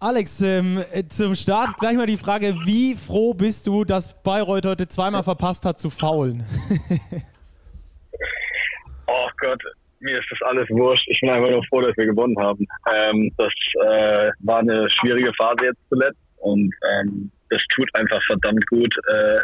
[0.00, 4.88] Alex, ähm, zum Start gleich mal die Frage: Wie froh bist du, dass Bayreuth heute
[4.88, 6.44] zweimal verpasst hat zu faulen?
[9.06, 9.62] oh Gott,
[10.00, 11.08] mir ist das alles wurscht.
[11.08, 12.66] Ich bin einfach nur froh, dass wir gewonnen haben.
[12.92, 13.52] Ähm, das
[13.86, 19.38] äh, war eine schwierige Phase jetzt zuletzt und ähm, das tut einfach verdammt gut, äh,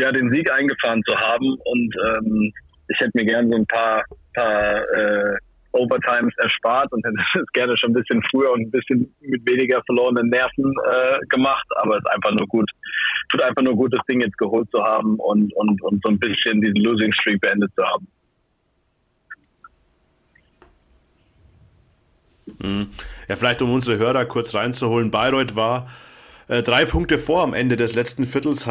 [0.00, 1.56] ja, den Sieg eingefahren zu haben.
[1.64, 2.52] Und ähm,
[2.88, 5.36] ich hätte mir gerne so ein paar, paar äh,
[5.72, 9.82] Overtimes erspart und hätte es gerne schon ein bisschen früher und ein bisschen mit weniger
[9.86, 11.66] verlorenen Nerven äh, gemacht.
[11.76, 12.70] Aber es ist einfach nur gut,
[13.28, 16.18] tut einfach nur gut, das Ding jetzt geholt zu haben und, und, und so ein
[16.18, 18.06] bisschen diesen Losing Streak beendet zu haben.
[22.58, 22.88] Mhm.
[23.28, 25.10] Ja, vielleicht um unsere Hörer kurz reinzuholen.
[25.10, 25.88] Bayreuth war
[26.48, 28.66] äh, drei Punkte vor am Ende des letzten Viertels.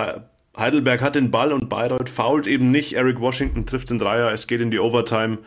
[0.55, 2.93] Heidelberg hat den Ball und Bayreuth fault eben nicht.
[2.93, 5.39] Eric Washington trifft den Dreier, es geht in die Overtime.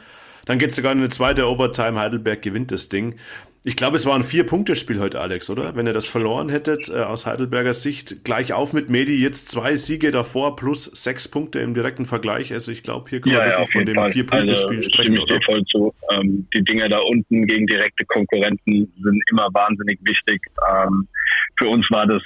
[0.47, 1.99] Dann geht es sogar in eine zweite Overtime.
[1.99, 3.17] Heidelberg gewinnt das Ding.
[3.69, 5.75] Ich glaube, es war ein Vier-Punkte-Spiel heute, Alex, oder?
[5.75, 9.75] Wenn ihr das verloren hättet, äh, aus Heidelberger Sicht, gleich auf mit Medi, jetzt zwei
[9.75, 12.53] Siege davor plus sechs Punkte im direkten Vergleich.
[12.53, 15.15] Also ich glaube, hier können ja, wir wirklich ja, von dem Vier-Punkte-Spiel also, sprechen.
[15.17, 15.93] Dir voll zu.
[16.13, 20.41] Ähm, die Dinge da unten gegen direkte Konkurrenten sind immer wahnsinnig wichtig.
[20.71, 21.09] Ähm,
[21.59, 22.23] für uns war das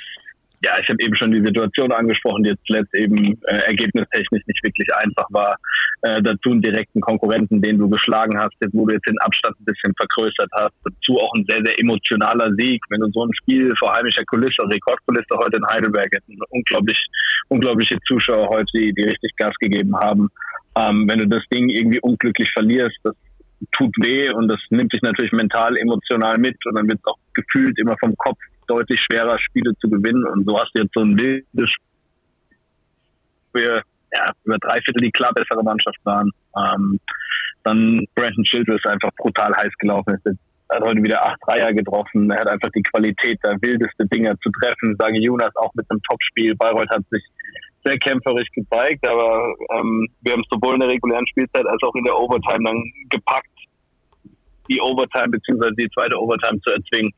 [0.63, 4.63] ja, ich habe eben schon die Situation angesprochen, die jetzt zuletzt eben äh, ergebnistechnisch nicht
[4.63, 5.57] wirklich einfach war.
[6.03, 9.65] Äh, dazu einen direkten Konkurrenten, den du geschlagen hast, wo du jetzt den Abstand ein
[9.65, 10.75] bisschen vergrößert hast.
[10.85, 12.83] Dazu auch ein sehr, sehr emotionaler Sieg.
[12.91, 16.11] Wenn du so ein Spiel vor heimischer Kulisse, Rekordkulisse heute in Heidelberg
[16.51, 16.99] unglaublich,
[17.49, 20.29] unglaubliche Zuschauer heute, die, die richtig Gas gegeben haben.
[20.77, 23.15] Ähm, wenn du das Ding irgendwie unglücklich verlierst, das
[23.73, 27.19] tut weh und das nimmt dich natürlich mental, emotional mit und dann wird es auch
[27.35, 28.39] gefühlt immer vom Kopf
[28.71, 30.25] deutlich schwerer, Spiele zu gewinnen.
[30.27, 31.71] Und so hast du jetzt so ein wildes
[33.51, 36.31] Spiel, ja, über drei Viertel die klar bessere Mannschaft waren.
[36.57, 37.01] Ähm,
[37.65, 40.39] dann Brandon Childress einfach brutal heiß gelaufen ist.
[40.71, 42.31] Er hat heute wieder acht Dreier getroffen.
[42.31, 44.97] Er hat einfach die Qualität, da wildeste Dinger zu treffen.
[44.99, 46.55] Sage Jonas auch mit einem Topspiel.
[46.55, 47.23] Bayreuth hat sich
[47.85, 52.05] sehr kämpferisch gezeigt, aber ähm, wir haben sowohl in der regulären Spielzeit als auch in
[52.05, 53.49] der Overtime dann gepackt,
[54.69, 55.71] die Overtime bzw.
[55.77, 57.13] die zweite Overtime zu erzwingen.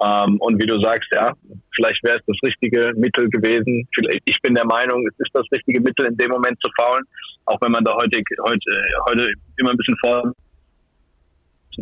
[0.00, 1.32] Ähm, und wie du sagst, ja,
[1.74, 3.88] vielleicht wäre es das richtige Mittel gewesen.
[3.94, 7.04] Vielleicht, ich bin der Meinung, es ist das richtige Mittel, in dem Moment zu faulen,
[7.46, 10.32] auch wenn man da heute, heute, heute immer ein bisschen vor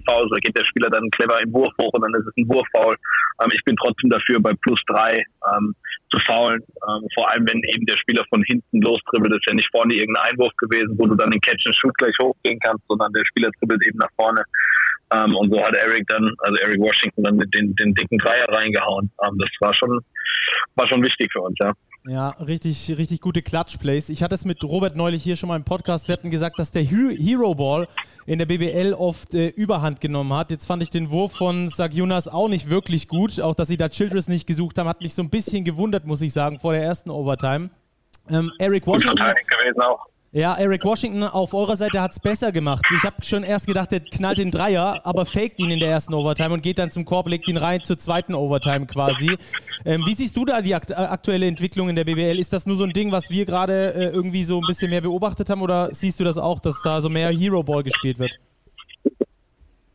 [0.04, 2.48] Foul, da geht der Spieler dann clever im Wurf hoch und dann ist es ein
[2.48, 2.94] Wurffoul.
[3.42, 5.24] Ähm, ich bin trotzdem dafür, bei plus drei
[5.54, 5.74] ähm,
[6.10, 6.60] zu faulen.
[6.60, 10.32] Ähm, vor allem, wenn eben der Spieler von hinten lostribbelt, ist ja nicht vorne irgendein
[10.32, 13.50] Einwurf gewesen, wo du dann den Catch and Shoot gleich hochgehen kannst, sondern der Spieler
[13.58, 14.42] dribbelt eben nach vorne.
[15.12, 18.46] Ähm, und so hat Eric dann, also Eric Washington dann mit den, den dicken Dreier
[18.48, 19.10] reingehauen.
[19.24, 20.00] Ähm, das war schon,
[20.74, 21.72] war schon wichtig für uns, ja.
[22.08, 24.10] Ja, richtig, richtig gute Clutch-Plays.
[24.10, 26.06] Ich hatte es mit Robert neulich hier schon mal im Podcast.
[26.06, 27.88] Wir hatten gesagt, dass der Hero Ball
[28.26, 30.52] in der BBL oft äh, Überhand genommen hat.
[30.52, 33.40] Jetzt fand ich den Wurf von Sagjunas auch nicht wirklich gut.
[33.40, 36.20] Auch, dass sie da Childress nicht gesucht haben, hat mich so ein bisschen gewundert, muss
[36.20, 37.70] ich sagen, vor der ersten Overtime.
[38.30, 39.16] Ähm, Eric Washington.
[39.16, 40.06] gewesen auch.
[40.36, 42.84] Ja, Eric Washington auf eurer Seite hat es besser gemacht.
[42.94, 46.12] Ich habe schon erst gedacht, er knallt den Dreier, aber faked ihn in der ersten
[46.12, 49.38] Overtime und geht dann zum Korb, legt ihn rein zur zweiten Overtime quasi.
[49.86, 52.38] Ähm, wie siehst du da die akt aktuelle Entwicklung in der BBL?
[52.38, 55.00] Ist das nur so ein Ding, was wir gerade äh, irgendwie so ein bisschen mehr
[55.00, 58.38] beobachtet haben oder siehst du das auch, dass da so mehr Hero Ball gespielt wird?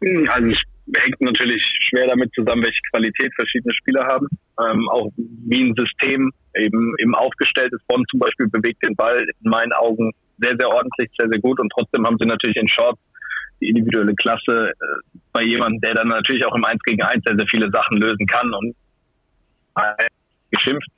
[0.03, 0.59] Hm, also es
[1.03, 4.25] hängt natürlich schwer damit zusammen, welche Qualität verschiedene Spieler haben.
[4.59, 7.85] Ähm, auch wie ein System eben, eben aufgestellt ist.
[7.87, 11.59] Bonn zum Beispiel bewegt den Ball in meinen Augen sehr, sehr ordentlich, sehr, sehr gut.
[11.59, 12.99] Und trotzdem haben sie natürlich in Shorts
[13.61, 17.37] die individuelle Klasse äh, bei jemandem, der dann natürlich auch im 1 gegen 1 sehr,
[17.37, 18.75] sehr viele Sachen lösen kann und
[20.51, 20.89] geschimpft.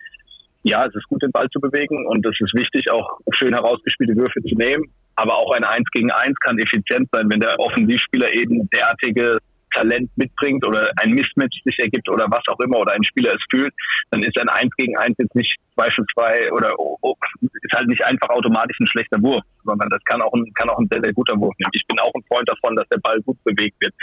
[0.63, 4.15] Ja, es ist gut, den Ball zu bewegen und es ist wichtig, auch schön herausgespielte
[4.15, 4.85] Würfe zu nehmen.
[5.15, 9.37] Aber auch ein 1 gegen 1 kann effizient sein, wenn der Offensivspieler eben derartige
[9.73, 13.41] Talent mitbringt oder ein Mismatch sich ergibt oder was auch immer oder ein Spieler es
[13.49, 13.73] fühlt,
[14.11, 18.03] dann ist ein 1 gegen 1 jetzt nicht zweifelsfrei oder oh, oh, ist halt nicht
[18.05, 21.13] einfach automatisch ein schlechter Wurf, sondern das kann auch ein, kann auch ein sehr, sehr
[21.13, 21.71] guter Wurf nehmen.
[21.73, 23.93] Ich bin auch ein Freund davon, dass der Ball gut bewegt wird,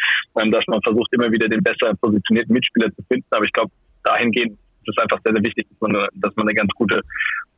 [0.41, 3.71] ähm, dass man versucht immer wieder den besser positionierten Mitspieler zu finden, aber ich glaube,
[4.05, 7.01] dahingehend ist es einfach sehr, sehr wichtig, dass man eine, dass man eine ganz gute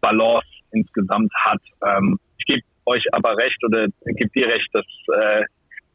[0.01, 1.61] Balance insgesamt hat.
[1.87, 5.43] Ähm, ich gebe euch aber recht oder gebe dir recht, dass, äh,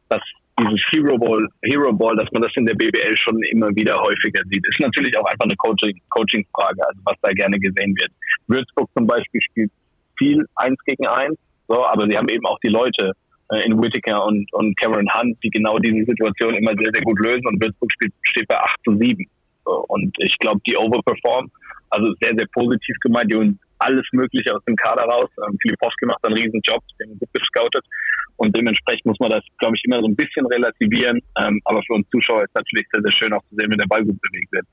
[0.10, 0.22] dass
[0.60, 4.42] dieses Hero Ball, Hero Ball, dass man das in der BBL schon immer wieder häufiger
[4.50, 8.12] sieht, ist natürlich auch einfach eine Coaching, Coaching-Frage, also was da gerne gesehen wird.
[8.48, 9.72] Würzburg zum Beispiel spielt
[10.18, 13.12] viel eins gegen eins, so, aber sie haben eben auch die Leute
[13.52, 17.20] äh, in Whittaker und, und Cameron Hunt, die genau diese Situation immer sehr, sehr gut
[17.20, 19.26] lösen und Würzburg spielt, steht bei 8 zu 7.
[19.66, 21.52] So, und ich glaube, die overperform,
[21.90, 23.38] also sehr, sehr positiv gemeint, die
[23.80, 25.30] alles Mögliche aus dem Kader raus.
[25.46, 27.86] Ähm, Filipowski macht einen riesen Job, den gut gescoutet.
[28.38, 31.22] Und dementsprechend muss man das, glaube ich, immer so ein bisschen relativieren.
[31.40, 33.78] Ähm, aber für uns Zuschauer ist es natürlich sehr, sehr schön auch zu sehen, wenn
[33.78, 34.66] der Ball gut bewegt wird.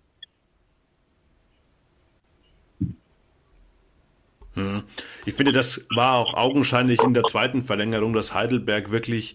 [5.27, 9.35] Ich finde, das war auch augenscheinlich in der zweiten Verlängerung, dass Heidelberg wirklich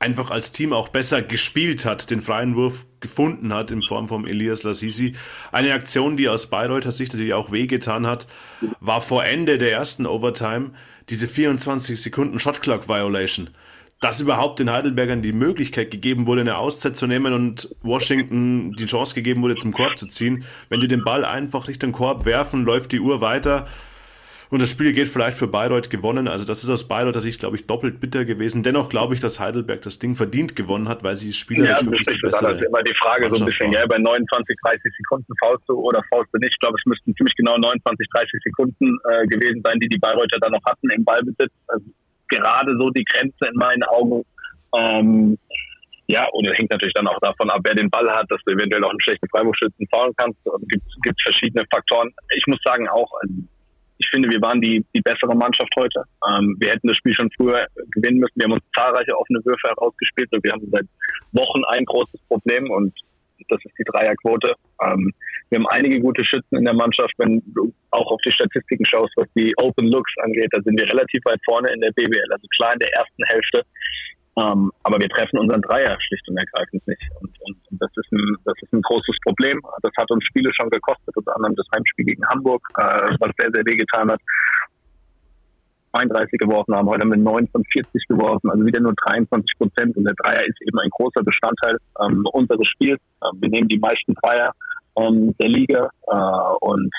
[0.00, 4.26] einfach als Team auch besser gespielt hat, den freien Wurf gefunden hat in Form von
[4.26, 5.14] Elias Lassisi.
[5.52, 8.26] Eine Aktion, die aus Bayreuther Sicht natürlich auch wehgetan hat,
[8.80, 10.70] war vor Ende der ersten Overtime
[11.10, 13.50] diese 24 Sekunden Shot Clock Violation.
[14.00, 18.86] Dass überhaupt den Heidelbergern die Möglichkeit gegeben wurde, eine Auszeit zu nehmen und Washington die
[18.86, 20.44] Chance gegeben wurde, zum Korb zu ziehen.
[20.70, 23.66] Wenn die den Ball einfach Richtung Korb werfen, läuft die Uhr weiter
[24.50, 26.26] und das Spiel geht vielleicht für Bayreuth gewonnen.
[26.26, 28.64] Also das ist aus Bayreuther Sicht, glaube ich, doppelt bitter gewesen.
[28.64, 32.16] Dennoch glaube ich, dass Heidelberg das Ding verdient gewonnen hat, weil sie spielerisch ja, wirklich
[32.16, 34.82] die bessere Das ist immer die Frage Mannschaft so ein bisschen, ja, bei 29, 30
[34.98, 36.52] Sekunden faust du oder faust du nicht.
[36.52, 40.40] Ich glaube, es müssten ziemlich genau 29, 30 Sekunden äh, gewesen sein, die die Bayreuther
[40.40, 41.52] dann noch hatten im Ballbesitz.
[41.68, 41.86] Also
[42.28, 44.24] gerade so die Grenze in meinen Augen.
[44.76, 45.38] Ähm,
[46.08, 48.54] ja, und es hängt natürlich dann auch davon ab, wer den Ball hat, dass du
[48.54, 50.38] eventuell auch einen schlechten Freiwurfschützen faulen kannst.
[50.44, 52.10] Es gibt, gibt verschiedene Faktoren.
[52.34, 53.34] Ich muss sagen auch, also
[54.00, 56.02] ich finde, wir waren die, die bessere Mannschaft heute.
[56.26, 58.32] Ähm, wir hätten das Spiel schon früher gewinnen müssen.
[58.34, 60.86] Wir haben uns zahlreiche offene Würfe herausgespielt und wir haben seit
[61.32, 62.94] Wochen ein großes Problem und
[63.48, 64.54] das ist die Dreierquote.
[64.82, 65.12] Ähm,
[65.50, 67.12] wir haben einige gute Schützen in der Mannschaft.
[67.18, 70.86] Wenn du auch auf die Statistiken schaust, was die Open Looks angeht, da sind wir
[70.86, 73.62] relativ weit vorne in der BBL, also klar in der ersten Hälfte.
[74.36, 77.02] Ähm, aber wir treffen unseren Dreier schlicht und ergreifend nicht.
[77.20, 79.60] Und, und, und, das, ist ein, das ist ein großes Problem.
[79.82, 83.50] Das hat uns Spiele schon gekostet, unter anderem das Heimspiel gegen Hamburg, äh, was sehr,
[83.52, 84.20] sehr wehgetan hat.
[85.92, 89.96] 32 geworfen haben, heute mit 9 von 40 geworfen, also wieder nur 23 Prozent.
[89.96, 93.00] Und der Dreier ist eben ein großer Bestandteil ähm, unseres Spiels.
[93.24, 94.52] Ähm, wir nehmen die meisten Dreier
[94.96, 95.90] ähm, der Liga.
[96.06, 96.92] Äh, und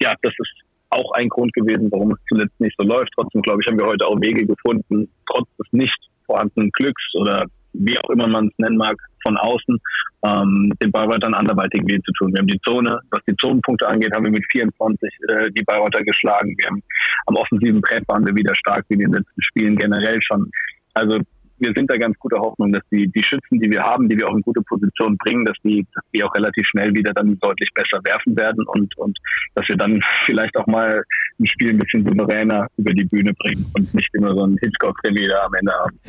[0.00, 3.10] ja, das ist auch ein Grund gewesen, warum es zuletzt nicht so läuft.
[3.14, 7.46] Trotzdem, glaube ich, haben wir heute auch Wege gefunden, trotz des nicht vorhandenen Glücks oder
[7.74, 9.78] wie auch immer man es nennen mag, von außen,
[10.24, 12.32] ähm, den Bayreutern anderweitig weh zu tun.
[12.32, 16.02] Wir haben die Zone, was die Zonenpunkte angeht, haben wir mit 24 äh, die Bayreuther
[16.04, 16.54] geschlagen.
[16.56, 16.82] Wir haben
[17.26, 20.50] am offensiven Brett waren wir wieder stark wie in den letzten Spielen generell schon.
[20.94, 21.18] Also
[21.58, 24.28] wir sind da ganz guter Hoffnung, dass die, die Schützen, die wir haben, die wir
[24.28, 27.70] auch in gute Position bringen, dass die, dass die auch relativ schnell wieder dann deutlich
[27.74, 29.18] besser werfen werden und, und
[29.54, 31.02] dass wir dann vielleicht auch mal
[31.40, 35.26] ein Spiel ein bisschen souveräner über die Bühne bringen und nicht immer so ein Hitchcock-Krimi
[35.26, 36.00] da am Ende haben.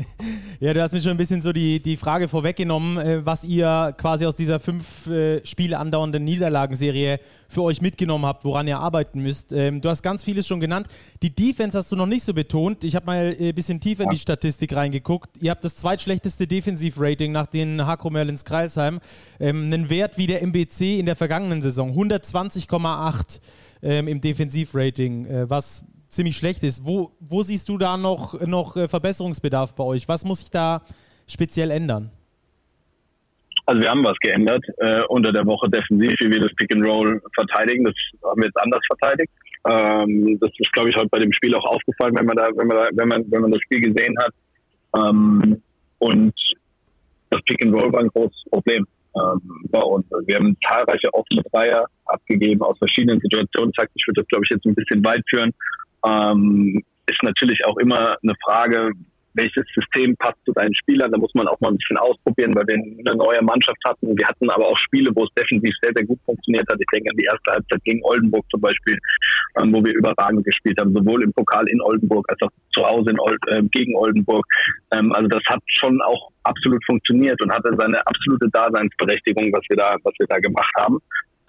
[0.60, 3.94] ja, du hast mir schon ein bisschen so die, die Frage vorweggenommen, äh, was ihr
[3.98, 9.22] quasi aus dieser fünf äh, Spiele andauernden Niederlagenserie für euch mitgenommen habt, woran ihr arbeiten
[9.22, 9.52] müsst.
[9.52, 10.88] Ähm, du hast ganz vieles schon genannt.
[11.22, 12.82] Die Defense hast du noch nicht so betont.
[12.84, 15.30] Ich habe mal ein bisschen tiefer in die Statistik reingeguckt.
[15.40, 19.00] Ihr habt das zweitschlechteste Defensivrating nach den Hakro Merlins Kreilsheim.
[19.40, 21.92] Ähm, einen Wert wie der MBC in der vergangenen Saison.
[21.92, 23.40] 120,8
[23.82, 26.84] ähm, im Defensivrating, äh, was ziemlich schlecht ist.
[26.84, 30.08] Wo, wo siehst du da noch, noch äh, Verbesserungsbedarf bei euch?
[30.08, 30.82] Was muss sich da
[31.26, 32.10] speziell ändern?
[33.66, 36.84] Also wir haben was geändert äh, unter der Woche defensiv, wie wir das Pick and
[36.84, 37.84] Roll verteidigen.
[37.84, 39.30] Das haben wir jetzt anders verteidigt.
[39.68, 42.66] Ähm, das ist, glaube ich, heute bei dem Spiel auch aufgefallen, wenn man da, wenn
[42.66, 44.34] man da, wenn man, wenn man das Spiel gesehen hat.
[44.96, 45.62] Ähm,
[45.98, 46.34] und
[47.30, 50.04] das Pick and Roll war ein großes Problem ähm, bei uns.
[50.12, 53.72] Also wir haben zahlreiche offene Dreier abgegeben aus verschiedenen Situationen.
[53.72, 55.52] Taktisch würde das, glaube ich, jetzt ein bisschen weit führen.
[56.06, 58.92] Ähm, ist natürlich auch immer eine Frage,
[59.34, 61.10] welches System passt zu deinen Spielern.
[61.10, 64.16] Da muss man auch mal ein bisschen ausprobieren, weil wir eine neue Mannschaft hatten.
[64.16, 66.78] Wir hatten aber auch Spiele, wo es defensiv sehr, sehr gut funktioniert hat.
[66.78, 68.98] Ich denke an die erste Halbzeit gegen Oldenburg zum Beispiel,
[69.60, 73.10] ähm, wo wir überragend gespielt haben, sowohl im Pokal in Oldenburg als auch zu Hause
[73.10, 74.44] in Old, äh, gegen Oldenburg.
[74.92, 79.76] Ähm, also das hat schon auch absolut funktioniert und hatte seine absolute Daseinsberechtigung, was wir
[79.76, 80.98] da, was wir da gemacht haben.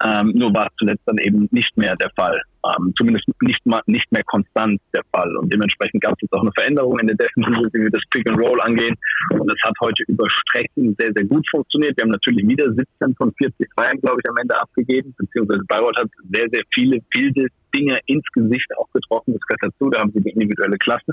[0.02, 2.40] Ähm, nur war es zuletzt dann eben nicht mehr der Fall.
[2.64, 5.36] Ähm, zumindest nicht, mal, nicht mehr konstant der Fall.
[5.36, 8.28] Und dementsprechend gab es jetzt auch eine Veränderung in der Defensive, wie wir das Pick
[8.28, 8.96] and Roll angehen.
[9.30, 11.96] Und es hat heute über Strecken sehr, sehr gut funktioniert.
[11.96, 15.14] Wir haben natürlich wieder 17 von 40 Freien, glaube ich, am Ende abgegeben.
[15.16, 19.34] Beziehungsweise Bayreuth hat sehr, sehr viele wilde Dinge ins Gesicht auch getroffen.
[19.34, 19.90] Das gehört dazu.
[19.90, 21.12] Da haben sie die individuelle Klasse.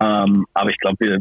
[0.00, 1.20] Ähm, aber ich glaube, wir,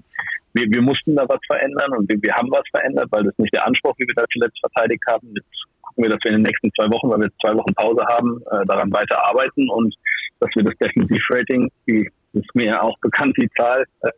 [0.54, 3.54] wir, wir mussten da was verändern und wir, wir haben was verändert, weil das nicht
[3.54, 5.28] der Anspruch, wie wir da zuletzt verteidigt haben.
[5.36, 8.06] Jetzt gucken wir, dass wir in den nächsten zwei Wochen, weil wir zwei Wochen Pause
[8.08, 9.96] haben, äh, daran weiter arbeiten und
[10.40, 14.12] dass wir das Defensiv-Rating, die ist mir auch bekannt, die Zahl, äh,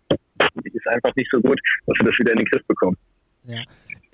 [0.63, 2.97] die ist einfach nicht so gut, dass wir das wieder in den Griff bekommen.
[3.45, 3.61] Ja.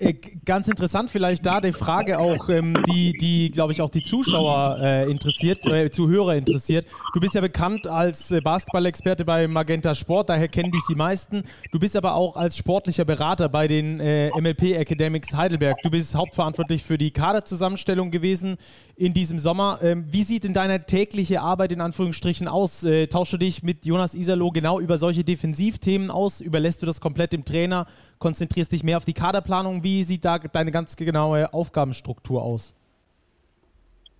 [0.00, 4.02] Äh, ganz interessant vielleicht da die Frage auch, ähm, die, die glaube ich, auch die
[4.02, 6.86] Zuschauer äh, interessiert, äh, Zuhörer interessiert.
[7.14, 11.42] Du bist ja bekannt als äh, Basketballexperte bei Magenta Sport, daher kennen dich die meisten.
[11.72, 15.82] Du bist aber auch als sportlicher Berater bei den äh, MLP Academics Heidelberg.
[15.82, 18.56] Du bist hauptverantwortlich für die Kaderzusammenstellung gewesen
[18.98, 19.78] in diesem Sommer.
[19.82, 22.84] Ähm, wie sieht denn deine tägliche Arbeit in Anführungsstrichen aus?
[22.84, 26.40] Äh, du dich mit Jonas Iserloh genau über solche Defensivthemen aus?
[26.40, 27.86] Überlässt du das komplett dem Trainer?
[28.18, 29.84] Konzentrierst dich mehr auf die Kaderplanung?
[29.84, 32.74] Wie sieht da deine ganz genaue Aufgabenstruktur aus?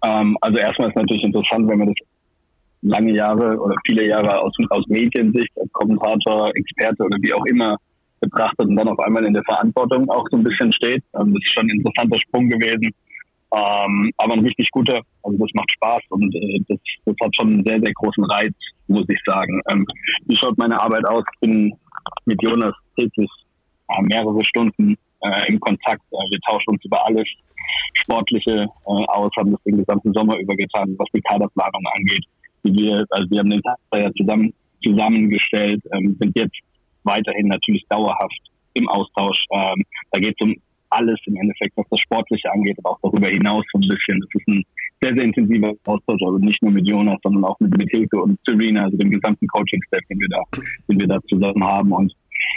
[0.04, 1.96] Ähm, also erstmal ist natürlich interessant, wenn man das
[2.82, 7.76] lange Jahre oder viele Jahre aus, aus Mediensicht als Kommentator, Experte oder wie auch immer
[8.20, 11.02] betrachtet und dann auf einmal in der Verantwortung auch so ein bisschen steht.
[11.18, 12.94] Ähm, das ist schon ein interessanter Sprung gewesen.
[13.50, 17.54] Ähm, aber ein richtig guter, also das macht Spaß und äh, das, das hat schon
[17.54, 18.54] einen sehr, sehr großen Reiz,
[18.88, 19.60] muss ich sagen.
[19.70, 19.86] Ähm,
[20.26, 21.24] wie schaut meine Arbeit aus?
[21.34, 21.72] Ich bin
[22.26, 23.30] mit Jonas täglich
[23.88, 26.02] äh, mehrere Stunden äh, im Kontakt.
[26.12, 27.26] Äh, wir tauschen uns über alles
[27.94, 32.24] Sportliche äh, aus, haben das den gesamten Sommer über getan, was die Kaderplanung angeht.
[32.64, 34.52] Wie wir, also wir haben den Tag ja zusammen,
[34.84, 36.58] zusammengestellt, ähm, sind jetzt
[37.04, 38.40] weiterhin natürlich dauerhaft
[38.74, 39.42] im Austausch.
[39.52, 40.54] Ähm, da geht es um
[40.90, 44.20] alles im Endeffekt, was das Sportliche angeht, aber auch darüber hinaus so ein bisschen.
[44.20, 44.64] Das ist ein
[45.00, 48.38] sehr, sehr intensiver Austausch, also nicht nur mit Jonas, sondern auch mit, mit Hilke und
[48.46, 50.42] Serena, also dem gesamten Coaching-Staff, den wir da,
[50.88, 51.92] den wir da zusammen haben.
[51.92, 52.12] Und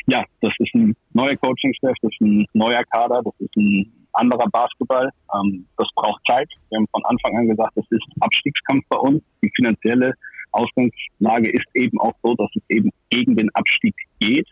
[0.08, 4.50] ja, das ist ein neuer Coaching-Staff, das ist ein neuer Kader, das ist ein anderer
[4.52, 5.10] Basketball.
[5.36, 6.50] Ähm, das braucht Zeit.
[6.70, 9.22] Wir haben von Anfang an gesagt, das ist Abstiegskampf bei uns.
[9.44, 10.14] Die finanzielle
[10.52, 14.48] Ausgangslage ist eben auch so, dass es eben gegen den Abstieg geht.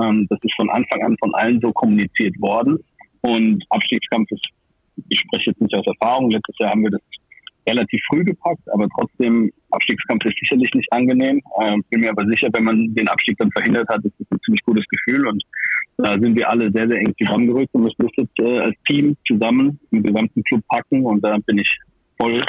[0.00, 2.78] Ähm, das ist von Anfang an von allen so kommuniziert worden.
[3.22, 4.46] Und Abstiegskampf ist,
[5.08, 7.00] ich spreche jetzt nicht aus Erfahrung, letztes Jahr haben wir das
[7.66, 11.40] relativ früh gepackt, aber trotzdem, Abstiegskampf ist sicherlich nicht angenehm.
[11.62, 14.40] Ähm, bin mir aber sicher, wenn man den Abstieg dann verhindert hat, ist das ein
[14.44, 15.42] ziemlich gutes Gefühl und
[15.98, 19.16] da sind wir alle sehr, sehr eng zusammengerückt und müssen das jetzt äh, als Team
[19.26, 21.78] zusammen im gesamten Club packen und da bin ich
[22.20, 22.42] voll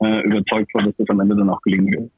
[0.00, 2.10] äh, überzeugt von, dass das am Ende dann auch gelingen wird.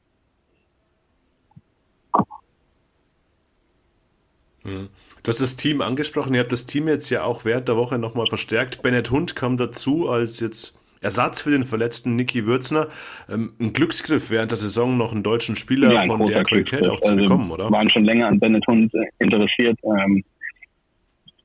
[4.63, 4.89] Hm.
[5.23, 7.97] Du hast das Team angesprochen, ihr habt das Team jetzt ja auch während der Woche
[7.97, 8.81] nochmal verstärkt.
[8.81, 12.87] Bennett Hund kam dazu als jetzt Ersatz für den verletzten Niki Würzner.
[13.29, 16.99] Ähm, ein Glücksgriff während der Saison noch einen deutschen Spieler ja, von der Qualität auch
[16.99, 17.69] zu also bekommen, oder?
[17.69, 19.77] waren schon länger an Bennett Hund äh, interessiert.
[19.83, 20.23] Ähm,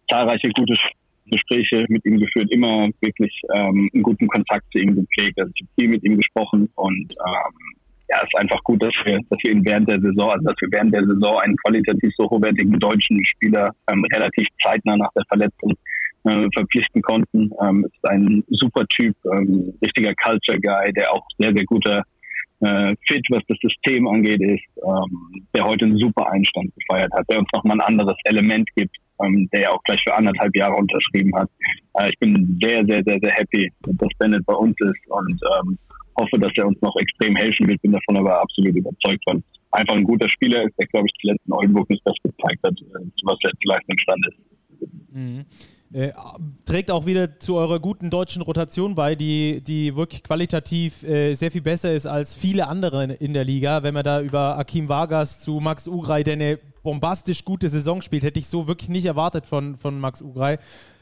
[0.08, 0.74] zahlreiche gute
[1.26, 5.38] Gespräche mit ihm geführt, immer wirklich ähm, einen guten Kontakt zu ihm gepflegt.
[5.38, 7.77] Also ich habe viel mit ihm gesprochen und ähm,
[8.08, 10.68] ja, ist einfach gut, dass wir, dass wir ihn während der Saison, also dass wir
[10.72, 15.74] während der Saison einen qualitativ so hochwertigen deutschen Spieler ähm, relativ zeitnah nach der Verletzung
[16.24, 17.50] äh, verpflichten konnten.
[17.62, 22.02] Ähm, ist ein super Typ, ähm, richtiger Culture Guy, der auch sehr, sehr guter
[22.60, 27.24] äh, Fit, was das System angeht, ist, ähm, der heute einen super Einstand gefeiert hat,
[27.30, 30.74] der uns nochmal ein anderes Element gibt, ähm, der ja auch gleich für anderthalb Jahre
[30.74, 31.48] unterschrieben hat.
[32.00, 35.78] Äh, ich bin sehr, sehr, sehr, sehr happy, dass Bennett bei uns ist und ähm,
[36.18, 39.42] hoffe, dass er uns noch extrem helfen wird, bin davon aber absolut überzeugt von.
[39.70, 42.72] Einfach ein guter Spieler ist, der, glaube ich, zuletzt in Oldenburg nicht das gezeigt hat,
[42.72, 44.48] äh, was er vielleicht imstande ist.
[45.12, 45.44] Mhm.
[45.90, 46.12] Äh,
[46.66, 51.50] trägt auch wieder zu eurer guten deutschen Rotation bei, die, die wirklich qualitativ äh, sehr
[51.50, 53.82] viel besser ist als viele andere in der Liga.
[53.82, 58.22] Wenn man da über Akim Vargas zu Max Ugrai, der eine bombastisch gute Saison spielt.
[58.22, 60.58] Hätte ich so wirklich nicht erwartet von, von Max Ugrei.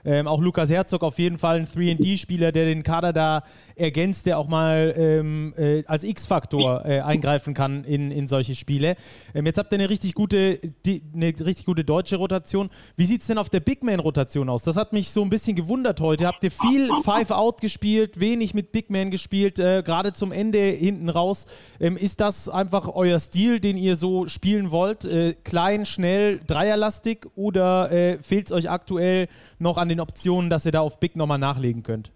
[0.06, 3.42] Ähm, auch Lukas Herzog auf jeden Fall ein 3D-Spieler, der den Kader da
[3.74, 8.94] ergänzt, der auch mal ähm, äh, als X-Faktor äh, eingreifen kann in, in solche Spiele.
[9.34, 12.70] Ähm, jetzt habt ihr eine richtig gute, die, eine richtig gute deutsche Rotation.
[12.96, 14.62] Wie sieht es denn auf der Big Man-Rotation aus?
[14.62, 16.28] Das hat mich so ein bisschen gewundert heute.
[16.28, 21.08] Habt ihr viel Five-Out gespielt, wenig mit Big Man gespielt, äh, gerade zum Ende hinten
[21.08, 21.46] raus.
[21.80, 25.04] Ähm, ist das einfach euer Stil, den ihr so spielen wollt?
[25.04, 25.34] Äh,
[25.66, 29.26] klein, schnell, dreierlastig oder äh, fehlt es euch aktuell
[29.58, 32.12] noch an den Optionen, dass ihr da auf Big nochmal nachlegen könnt?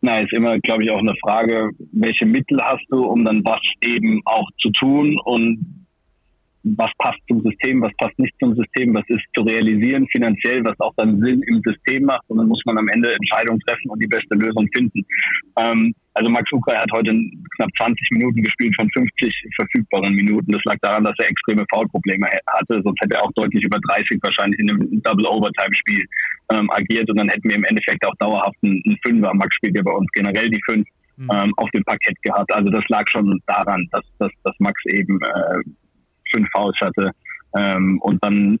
[0.00, 3.60] Na, ist immer, glaube ich, auch eine Frage, welche Mittel hast du, um dann was
[3.82, 5.83] eben auch zu tun und
[6.64, 10.78] was passt zum System, was passt nicht zum System, was ist zu realisieren finanziell, was
[10.80, 12.24] auch dann Sinn im System macht.
[12.28, 15.04] Und dann muss man am Ende Entscheidungen treffen und die beste Lösung finden.
[15.58, 17.12] Ähm, also Max Ukai hat heute
[17.56, 20.52] knapp 20 Minuten gespielt von 50 verfügbaren Minuten.
[20.52, 22.80] Das lag daran, dass er extreme Foulprobleme hatte.
[22.82, 26.06] Sonst hätte er auch deutlich über 30 wahrscheinlich in einem Double-Overtime-Spiel
[26.52, 27.10] ähm, agiert.
[27.10, 29.34] Und dann hätten wir im Endeffekt auch dauerhaft einen, einen Fünfer.
[29.34, 30.86] Max spielt ja bei uns generell die Fünf.
[31.16, 31.30] Mhm.
[31.30, 32.52] Ähm, auf dem Parkett gehabt.
[32.52, 35.62] Also das lag schon daran, dass, dass, dass Max eben äh,
[36.34, 37.10] fünf Fouls hatte.
[37.56, 38.58] Ähm, und dann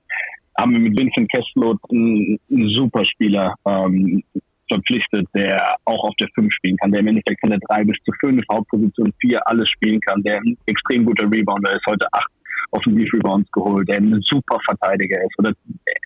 [0.58, 4.22] haben wir mit Vincent Kesslot einen, einen super Spieler ähm,
[4.68, 7.96] verpflichtet, der auch auf der 5 spielen kann, der im Endeffekt von der 3 bis
[8.04, 12.24] zu 5, Hauptposition 4 alles spielen kann, der ein extrem guter Rebounder ist, heute 8
[12.70, 15.38] Offensiv-Rebounds geholt, der ein super Verteidiger ist.
[15.38, 15.52] Oder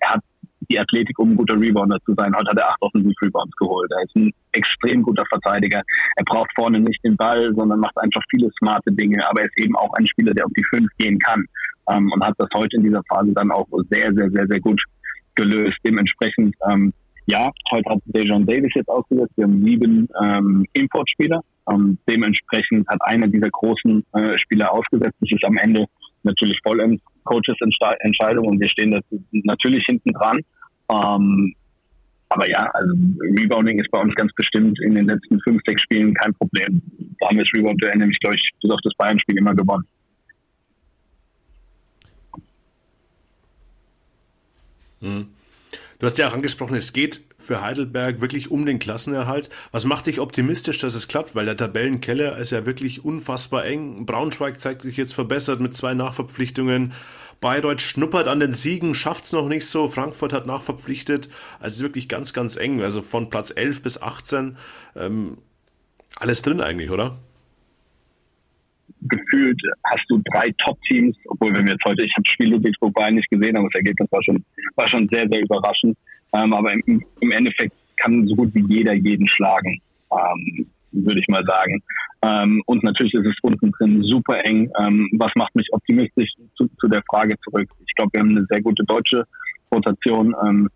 [0.01, 0.23] er hat
[0.69, 2.33] die Athletik, um ein guter Rebounder zu sein.
[2.35, 3.91] Heute hat er 8 Offensiv-Rebounds geholt.
[3.91, 5.81] Er ist ein extrem guter Verteidiger.
[6.15, 9.27] Er braucht vorne nicht den Ball, sondern macht einfach viele smarte Dinge.
[9.27, 11.45] Aber er ist eben auch ein Spieler, der auf die 5 gehen kann
[11.91, 14.81] ähm, und hat das heute in dieser Phase dann auch sehr, sehr, sehr, sehr gut
[15.35, 15.77] gelöst.
[15.85, 16.93] Dementsprechend, ähm,
[17.25, 19.33] ja, heute hat Dejon Davis jetzt ausgesetzt.
[19.35, 21.41] Wir haben sieben ähm, Importspieler.
[21.71, 25.15] Ähm, dementsprechend hat einer dieser großen äh, Spieler ausgesetzt.
[25.19, 25.85] Das ist am Ende
[26.23, 27.57] natürlich vollends Coaches
[27.99, 28.99] Entscheidung und wir stehen
[29.43, 30.39] natürlich hinten dran.
[30.89, 31.53] Ähm,
[32.29, 36.13] aber ja, also Rebounding ist bei uns ganz bestimmt in den letzten fünf, sechs Spielen
[36.13, 36.81] kein Problem.
[37.19, 39.85] Da haben wir das Rebound-Duell nämlich, glaube ich, bis auf das Bayern-Spiel immer gewonnen.
[45.01, 45.27] Mhm.
[45.99, 49.49] Du hast ja auch angesprochen, es geht für Heidelberg wirklich um den Klassenerhalt.
[49.71, 51.35] Was macht dich optimistisch, dass es klappt?
[51.35, 54.05] Weil der Tabellenkeller ist ja wirklich unfassbar eng.
[54.05, 56.93] Braunschweig zeigt sich jetzt verbessert mit zwei Nachverpflichtungen.
[57.41, 59.87] Bayreuth schnuppert an den Siegen, schafft es noch nicht so.
[59.87, 61.29] Frankfurt hat nachverpflichtet.
[61.59, 62.81] Also es ist wirklich ganz, ganz eng.
[62.81, 64.57] Also von Platz 11 bis 18
[64.95, 65.37] ähm,
[66.17, 67.17] alles drin eigentlich, oder?
[69.01, 72.93] gefühlt hast du drei Top-Teams, obwohl wenn wir jetzt heute, ich habe das Spiel Ludwigsburg
[72.93, 74.43] Bayern nicht gesehen, aber das Ergebnis war schon,
[74.75, 75.97] war schon sehr, sehr überraschend.
[76.33, 79.81] Ähm, aber im, im, Endeffekt kann so gut wie jeder jeden schlagen,
[80.11, 81.81] ähm, würde ich mal sagen.
[82.21, 84.69] Ähm, und natürlich ist es unten drin super eng.
[84.79, 87.69] Ähm, was macht mich optimistisch zu, zu der Frage zurück?
[87.87, 89.23] Ich glaube, wir haben eine sehr gute deutsche
[89.73, 90.35] Rotation.
[90.45, 90.69] Ähm,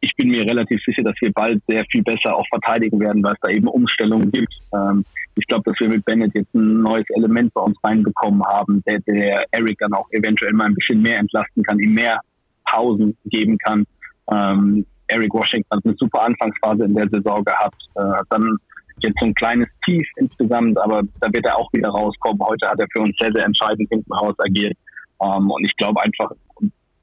[0.00, 3.34] ich bin mir relativ sicher, dass wir bald sehr viel besser auch verteidigen werden, weil
[3.34, 4.52] es da eben Umstellungen gibt.
[4.74, 5.04] Ähm,
[5.36, 8.98] ich glaube, dass wir mit Bennett jetzt ein neues Element bei uns reinbekommen haben, der,
[9.00, 12.18] der Eric dann auch eventuell mal ein bisschen mehr entlasten kann, ihm mehr
[12.64, 13.84] Pausen geben kann.
[14.32, 18.56] Ähm, Eric Washington hat eine super Anfangsphase in der Saison gehabt, äh, dann
[19.02, 22.40] jetzt so ein kleines Tief insgesamt, aber da wird er auch wieder rauskommen.
[22.42, 24.76] Heute hat er für uns sehr, sehr entscheidend hinten raus agiert.
[25.22, 26.30] Ähm, und ich glaube einfach,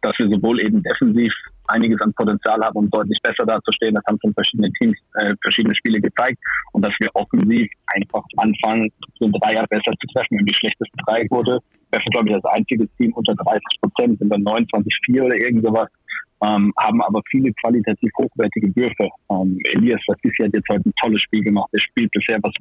[0.01, 1.33] dass wir sowohl eben defensiv
[1.67, 3.95] einiges an Potenzial haben, um deutlich besser dazustehen.
[3.95, 6.37] Das haben schon verschiedene Teams, äh, verschiedene Spiele gezeigt.
[6.73, 8.91] Und dass wir offensiv einfach anfangen,
[9.21, 10.39] den Dreier besser zu treffen.
[10.39, 11.59] Und die schlechteste Dreierquote,
[11.91, 15.65] wir sind, glaube ich, das einzige Team unter 30 Prozent, sind dann 29,4 oder irgend
[15.65, 15.89] sowas
[16.43, 19.09] ähm, haben aber viele qualitativ hochwertige Würfe.
[19.31, 21.69] Ähm, Elias Lassisi hat jetzt heute ein tolles Spiel gemacht.
[21.71, 22.53] Er spielt bisher, was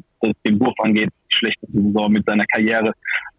[0.46, 2.92] den Wurf angeht, die schlechteste Saison mit seiner Karriere.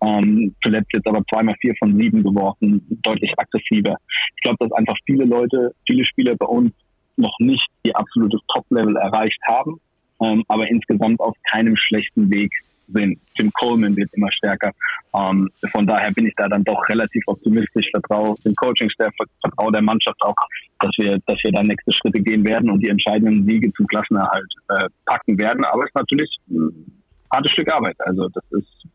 [0.04, 3.98] Ähm, zuletzt jetzt aber zweimal vier von sieben geworfen, deutlich aggressiver.
[4.36, 6.72] Ich glaube, dass einfach viele Leute, viele Spieler bei uns
[7.18, 9.80] noch nicht ihr absolutes Top-Level erreicht haben,
[10.22, 12.52] ähm, aber insgesamt auf keinem schlechten Weg
[12.88, 13.20] sind.
[13.36, 14.72] Tim Coleman wird immer stärker.
[15.14, 19.82] Ähm, von daher bin ich da dann doch relativ optimistisch, vertraue dem Coaching-Staff, vertraue der
[19.82, 20.36] Mannschaft auch,
[20.80, 24.52] dass wir, dass wir da nächste Schritte gehen werden und die entscheidenden Siege zum Klassenerhalt
[24.70, 25.66] äh, packen werden.
[25.66, 27.02] Aber es ist natürlich ein
[27.34, 27.96] hartes Stück Arbeit.
[28.00, 28.88] Also das ist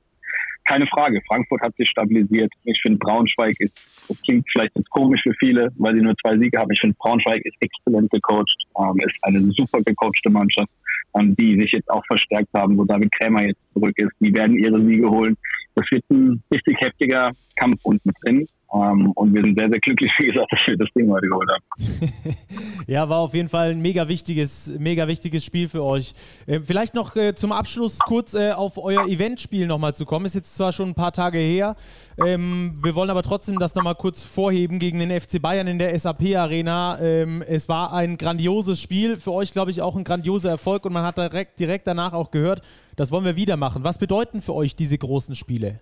[0.64, 1.20] keine Frage.
[1.26, 2.52] Frankfurt hat sich stabilisiert.
[2.64, 3.72] Ich finde Braunschweig ist,
[4.08, 6.70] das klingt vielleicht jetzt komisch für viele, weil sie nur zwei Siege haben.
[6.72, 10.70] Ich finde Braunschweig ist exzellent gecoacht, ähm, ist eine super gecoachte Mannschaft
[11.14, 14.12] ähm, die sich jetzt auch verstärkt haben, wo David Krämer jetzt zurück ist.
[14.20, 15.36] Die werden ihre Siege holen.
[15.74, 18.46] Das wird ein richtig heftiger Kampf unten drin.
[18.74, 21.50] Ähm, und wir sind sehr, sehr glücklich, wie gesagt, dass wir das Ding heute geholt
[21.50, 22.12] haben.
[22.86, 26.14] ja, war auf jeden Fall ein mega wichtiges, mega wichtiges Spiel für euch.
[26.46, 30.24] Äh, vielleicht noch äh, zum Abschluss kurz äh, auf euer Eventspiel nochmal zu kommen.
[30.24, 31.76] Ist jetzt zwar schon ein paar Tage her.
[32.24, 35.98] Ähm, wir wollen aber trotzdem das nochmal kurz vorheben gegen den FC Bayern in der
[35.98, 36.98] SAP Arena.
[37.00, 39.18] Ähm, es war ein grandioses Spiel.
[39.18, 42.30] Für euch, glaube ich, auch ein grandioser Erfolg und man hat direkt, direkt danach auch
[42.30, 42.62] gehört,
[42.96, 43.84] das wollen wir wieder machen.
[43.84, 45.78] Was bedeuten für euch diese großen Spiele?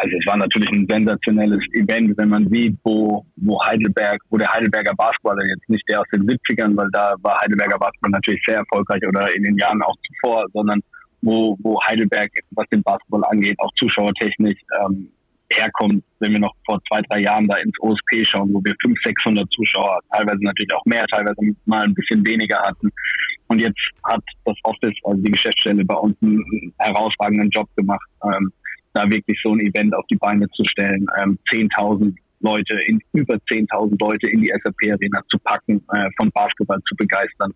[0.00, 4.50] Also es war natürlich ein sensationelles Event, wenn man sieht, wo, wo Heidelberg, wo der
[4.52, 8.56] Heidelberger Basketballer jetzt nicht der aus den 70ern, weil da war Heidelberger Basketball natürlich sehr
[8.56, 10.80] erfolgreich oder in den Jahren auch zuvor, sondern
[11.22, 15.10] wo, wo Heidelberg, was den Basketball angeht, auch zuschauertechnisch ähm,
[15.52, 19.04] herkommt, wenn wir noch vor zwei, drei Jahren da ins OSP schauen, wo wir 500,
[19.04, 22.90] 600 Zuschauer, teilweise natürlich auch mehr, teilweise mal ein bisschen weniger hatten.
[23.48, 28.06] Und jetzt hat das Office, also die Geschäftsstelle bei uns einen herausragenden Job gemacht.
[28.24, 28.52] Ähm,
[28.98, 33.36] da wirklich so ein Event auf die Beine zu stellen, ähm, 10.000 Leute, in über
[33.50, 37.52] 10.000 Leute in die SAP-Arena zu packen, äh, von Basketball zu begeistern.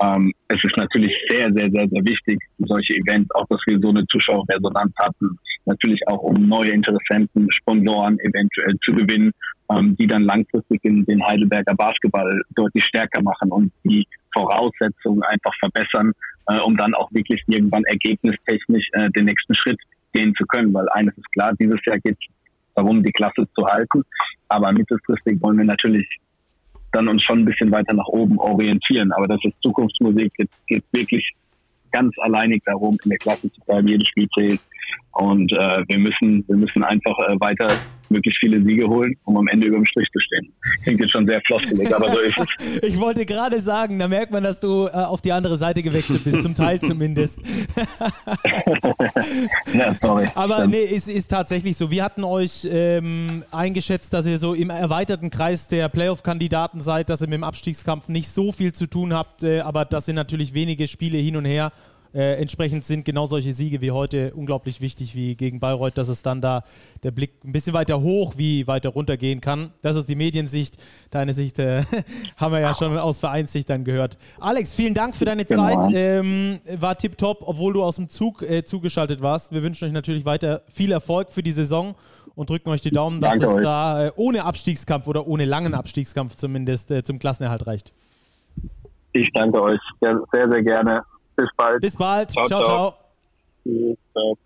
[0.00, 3.88] Ähm, es ist natürlich sehr, sehr, sehr, sehr wichtig, solche Events, auch dass wir so
[3.88, 9.32] eine Zuschauerresonanz hatten, natürlich auch um neue Interessenten, Sponsoren eventuell zu gewinnen,
[9.70, 15.54] ähm, die dann langfristig in den Heidelberger Basketball deutlich stärker machen und die Voraussetzungen einfach
[15.60, 16.12] verbessern,
[16.48, 19.80] äh, um dann auch wirklich irgendwann ergebnistechnisch äh, den nächsten Schritt
[20.12, 22.26] gehen zu können, weil eines ist klar, dieses Jahr geht es
[22.74, 24.02] darum, die Klasse zu halten,
[24.48, 26.06] aber mittelfristig wollen wir natürlich
[26.92, 30.84] dann uns schon ein bisschen weiter nach oben orientieren, aber das ist Zukunftsmusik, es geht
[30.92, 31.30] wirklich
[31.92, 34.60] ganz alleinig darum, in der Klasse zu bleiben, jedes Spiel zählt.
[35.12, 37.66] Und äh, wir müssen, wir müssen einfach äh, weiter
[38.10, 40.52] möglichst viele Siege holen, um am Ende über dem Strich zu stehen.
[40.82, 42.82] Klingt jetzt schon sehr floskelig, aber so ist es.
[42.82, 46.24] ich wollte gerade sagen, da merkt man, dass du äh, auf die andere Seite gewechselt
[46.24, 47.40] bist, zum Teil zumindest.
[49.74, 50.28] ja, sorry.
[50.34, 51.90] Aber nee, es ist tatsächlich so.
[51.90, 57.20] Wir hatten euch ähm, eingeschätzt, dass ihr so im erweiterten Kreis der Playoff-Kandidaten seid, dass
[57.20, 60.54] ihr mit dem Abstiegskampf nicht so viel zu tun habt, äh, aber das sind natürlich
[60.54, 61.72] wenige Spiele hin und her.
[62.16, 66.22] Äh, entsprechend sind genau solche Siege wie heute unglaublich wichtig wie gegen Bayreuth, dass es
[66.22, 66.64] dann da
[67.02, 69.72] der Blick ein bisschen weiter hoch wie weiter runter gehen kann.
[69.82, 70.78] Das ist die Mediensicht.
[71.10, 71.82] Deine Sicht äh,
[72.38, 74.16] haben wir ja schon aus Vereinssicht dann gehört.
[74.40, 75.82] Alex, vielen Dank für deine genau.
[75.82, 75.92] Zeit.
[75.94, 79.52] Ähm, war tipptopp, obwohl du aus dem Zug äh, zugeschaltet warst.
[79.52, 81.96] Wir wünschen euch natürlich weiter viel Erfolg für die Saison
[82.34, 83.62] und drücken euch die Daumen, dass Danke es euch.
[83.62, 87.92] da äh, ohne Abstiegskampf oder ohne langen Abstiegskampf zumindest äh, zum Klassenerhalt reicht.
[89.12, 91.02] Ich danke euch sehr, sehr gerne.
[91.36, 91.80] Bis bald.
[91.80, 92.30] Bis bald.
[92.30, 92.46] ciao.
[92.46, 92.64] ciao.
[92.64, 92.98] ciao.
[94.12, 94.38] ciao.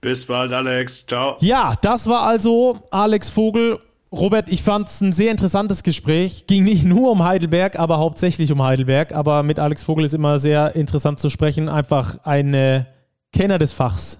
[0.00, 1.06] Bis bald, Alex.
[1.06, 1.36] Ciao.
[1.40, 3.78] Ja, das war also Alex Vogel.
[4.12, 6.46] Robert, ich fand es ein sehr interessantes Gespräch.
[6.46, 9.12] Ging nicht nur um Heidelberg, aber hauptsächlich um Heidelberg.
[9.12, 11.68] Aber mit Alex Vogel ist immer sehr interessant zu sprechen.
[11.68, 12.86] Einfach ein
[13.32, 14.18] Kenner des Fachs.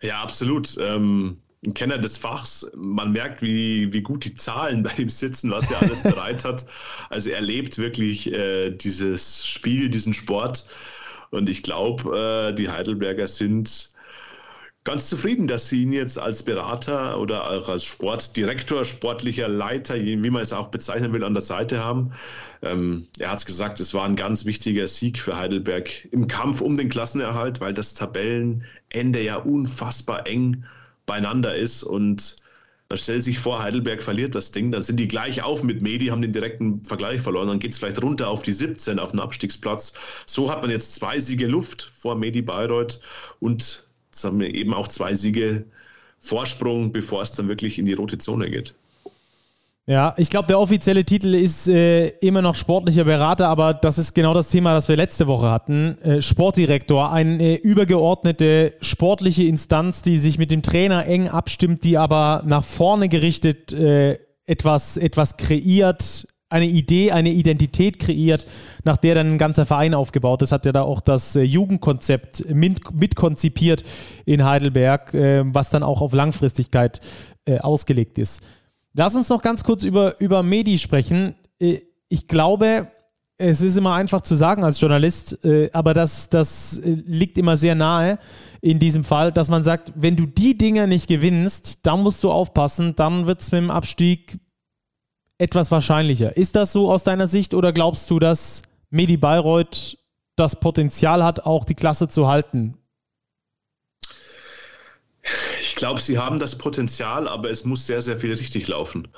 [0.00, 0.76] Ja, absolut.
[0.78, 2.70] Ähm, ein Kenner des Fachs.
[2.76, 6.66] Man merkt, wie, wie gut die Zahlen bei ihm sitzen, was er alles bereit hat.
[7.10, 10.68] Also er lebt wirklich äh, dieses Spiel, diesen Sport.
[11.30, 13.92] Und ich glaube, äh, die Heidelberger sind
[14.84, 20.30] ganz zufrieden, dass sie ihn jetzt als Berater oder auch als Sportdirektor, sportlicher Leiter, wie
[20.30, 22.12] man es auch bezeichnen will, an der Seite haben.
[22.62, 26.62] Ähm, er hat es gesagt, es war ein ganz wichtiger Sieg für Heidelberg im Kampf
[26.62, 30.77] um den Klassenerhalt, weil das Tabellenende ja unfassbar eng ist
[31.08, 32.36] beieinander ist und
[32.88, 36.06] da stellt sich vor, Heidelberg verliert das Ding, dann sind die gleich auf mit Medi,
[36.06, 39.20] haben den direkten Vergleich verloren, dann geht es vielleicht runter auf die 17 auf den
[39.20, 39.92] Abstiegsplatz.
[40.24, 43.00] So hat man jetzt zwei Siege Luft vor Medi Bayreuth
[43.40, 45.66] und jetzt haben wir eben auch zwei Siege
[46.20, 48.74] Vorsprung, bevor es dann wirklich in die rote Zone geht.
[49.88, 54.12] Ja, ich glaube, der offizielle Titel ist äh, immer noch sportlicher Berater, aber das ist
[54.12, 55.96] genau das Thema, das wir letzte Woche hatten.
[56.02, 62.42] Äh, Sportdirektor, eine übergeordnete sportliche Instanz, die sich mit dem Trainer eng abstimmt, die aber
[62.44, 68.44] nach vorne gerichtet äh, etwas, etwas kreiert, eine Idee, eine Identität kreiert,
[68.84, 70.52] nach der dann ein ganzer Verein aufgebaut ist.
[70.52, 73.84] Hat ja da auch das äh, Jugendkonzept mit, mitkonzipiert
[74.26, 77.00] in Heidelberg, äh, was dann auch auf Langfristigkeit
[77.46, 78.42] äh, ausgelegt ist.
[78.98, 81.36] Lass uns noch ganz kurz über, über Medi sprechen.
[81.60, 82.88] Äh, ich glaube,
[83.36, 87.76] es ist immer einfach zu sagen als Journalist, äh, aber das, das liegt immer sehr
[87.76, 88.18] nahe
[88.60, 92.32] in diesem Fall, dass man sagt, wenn du die Dinger nicht gewinnst, dann musst du
[92.32, 94.40] aufpassen, dann wird es mit dem Abstieg
[95.38, 96.36] etwas wahrscheinlicher.
[96.36, 99.96] Ist das so aus deiner Sicht oder glaubst du, dass Medi Bayreuth
[100.34, 102.76] das Potenzial hat, auch die Klasse zu halten?
[105.60, 109.08] Ich glaube, sie haben das Potenzial, aber es muss sehr, sehr viel richtig laufen.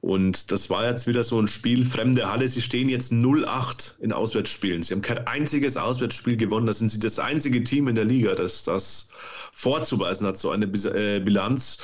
[0.00, 2.48] Und das war jetzt wieder so ein Spiel, fremde Halle.
[2.48, 4.82] Sie stehen jetzt 0-8 in Auswärtsspielen.
[4.82, 6.66] Sie haben kein einziges Auswärtsspiel gewonnen.
[6.66, 9.10] Da sind sie das einzige Team in der Liga, das das
[9.52, 11.78] vorzuweisen hat, so eine äh, Bilanz.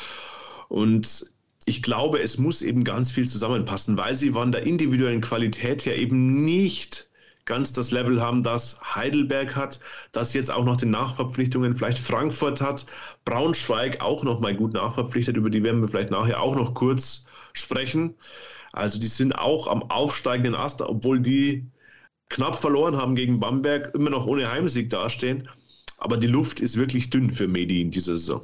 [0.68, 1.26] Und
[1.66, 5.96] ich glaube, es muss eben ganz viel zusammenpassen, weil sie von der individuellen Qualität her
[5.96, 7.10] eben nicht
[7.44, 9.80] ganz das Level haben, das Heidelberg hat,
[10.12, 12.86] das jetzt auch noch den Nachverpflichtungen vielleicht Frankfurt hat,
[13.24, 17.26] Braunschweig auch noch mal gut nachverpflichtet, über die werden wir vielleicht nachher auch noch kurz
[17.52, 18.14] sprechen.
[18.72, 21.66] Also die sind auch am aufsteigenden Ast, obwohl die
[22.28, 25.48] knapp verloren haben gegen Bamberg, immer noch ohne Heimsieg dastehen.
[25.98, 28.42] Aber die Luft ist wirklich dünn für Medi in dieser Saison.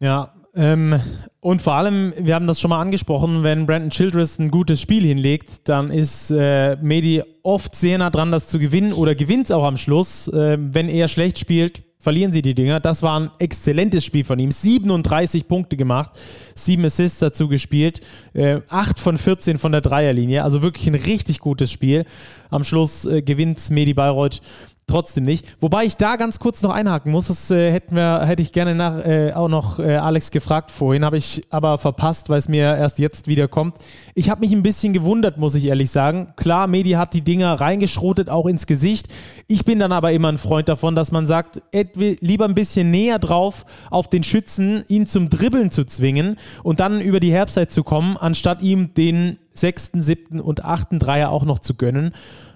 [0.00, 1.00] Ja, ähm,
[1.40, 5.02] und vor allem, wir haben das schon mal angesprochen, wenn Brandon Childress ein gutes Spiel
[5.02, 9.50] hinlegt, dann ist äh, Medi oft sehr nah dran, das zu gewinnen oder gewinnt es
[9.50, 10.28] auch am Schluss.
[10.28, 12.80] Äh, wenn er schlecht spielt, verlieren sie die Dinger.
[12.80, 14.50] Das war ein exzellentes Spiel von ihm.
[14.50, 16.18] 37 Punkte gemacht,
[16.54, 18.00] 7 Assists dazu gespielt,
[18.34, 20.42] äh, 8 von 14 von der Dreierlinie.
[20.42, 22.04] Also wirklich ein richtig gutes Spiel.
[22.50, 24.40] Am Schluss äh, gewinnt Medi Bayreuth
[24.86, 25.56] trotzdem nicht.
[25.60, 28.74] Wobei ich da ganz kurz noch einhaken muss, das äh, hätten wir, hätte ich gerne
[28.74, 32.76] nach, äh, auch noch äh, Alex gefragt vorhin, habe ich aber verpasst, weil es mir
[32.76, 33.76] erst jetzt wieder kommt.
[34.14, 36.34] Ich habe mich ein bisschen gewundert, muss ich ehrlich sagen.
[36.36, 39.08] Klar, Medi hat die Dinger reingeschrotet, auch ins Gesicht.
[39.46, 41.62] Ich bin dann aber immer ein Freund davon, dass man sagt,
[41.94, 47.00] lieber ein bisschen näher drauf auf den Schützen, ihn zum Dribbeln zu zwingen und dann
[47.00, 51.58] über die Herbstzeit zu kommen, anstatt ihm den sechsten, siebten und achten Dreier auch noch
[51.58, 52.14] zu gönnen.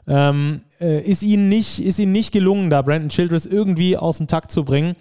[0.08, 4.28] Ähm, äh, ist, ihnen nicht, ist ihnen nicht gelungen, da Brandon Childress irgendwie aus dem
[4.28, 4.94] Takt zu bringen.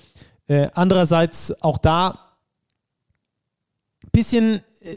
[0.48, 2.20] Äh, andererseits auch da
[4.04, 4.62] ein bisschen.
[4.82, 4.96] Äh,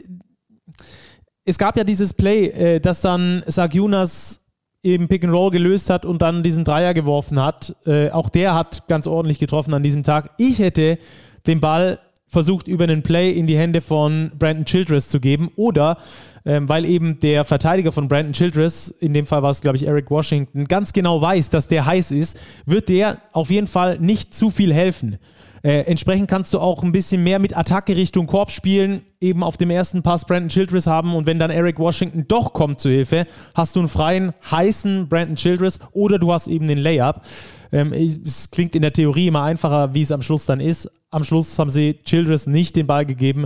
[1.45, 4.41] es gab ja dieses Play, äh, das dann Sagunas
[4.83, 7.75] eben Pick and Roll gelöst hat und dann diesen Dreier geworfen hat.
[7.85, 10.31] Äh, auch der hat ganz ordentlich getroffen an diesem Tag.
[10.37, 10.99] Ich hätte
[11.47, 15.97] den Ball versucht, über einen Play in die Hände von Brandon Childress zu geben oder
[16.45, 19.87] ähm, weil eben der Verteidiger von Brandon Childress, in dem Fall war es, glaube ich,
[19.87, 24.33] Eric Washington, ganz genau weiß, dass der heiß ist, wird der auf jeden Fall nicht
[24.33, 25.19] zu viel helfen.
[25.61, 29.57] Äh, entsprechend kannst du auch ein bisschen mehr mit Attacke Richtung Korb spielen, eben auf
[29.57, 33.27] dem ersten Pass Brandon Childress haben und wenn dann Eric Washington doch kommt zu Hilfe,
[33.55, 37.23] hast du einen freien, heißen Brandon Childress oder du hast eben den Layup.
[37.71, 40.89] Ähm, es klingt in der Theorie immer einfacher, wie es am Schluss dann ist.
[41.11, 43.45] Am Schluss haben sie Childress nicht den Ball gegeben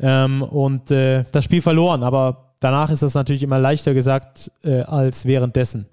[0.00, 2.02] ähm, und äh, das Spiel verloren.
[2.02, 5.86] Aber danach ist das natürlich immer leichter gesagt äh, als währenddessen.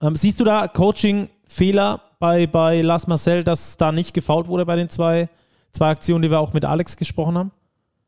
[0.00, 4.76] Ähm, siehst du da Coaching-Fehler bei, bei Las Marcel, dass da nicht gefault wurde bei
[4.76, 5.28] den zwei,
[5.72, 7.52] zwei Aktionen, die wir auch mit Alex gesprochen haben?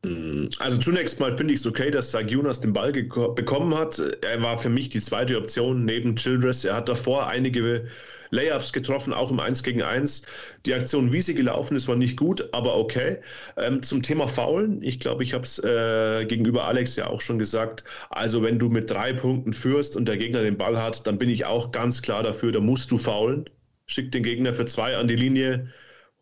[0.03, 4.01] Also zunächst mal finde ich es okay, dass Sagiunas den Ball bekommen hat.
[4.23, 6.65] Er war für mich die zweite Option neben Childress.
[6.65, 7.87] Er hat davor einige
[8.31, 10.23] Layups getroffen, auch im 1 gegen 1.
[10.65, 13.17] Die Aktion, wie sie gelaufen ist, war nicht gut, aber okay.
[13.57, 17.37] Ähm, zum Thema Faulen, ich glaube, ich habe es äh, gegenüber Alex ja auch schon
[17.37, 17.83] gesagt.
[18.09, 21.29] Also wenn du mit drei Punkten führst und der Gegner den Ball hat, dann bin
[21.29, 23.45] ich auch ganz klar dafür, da musst du faulen.
[23.85, 25.69] Schick den Gegner für zwei an die Linie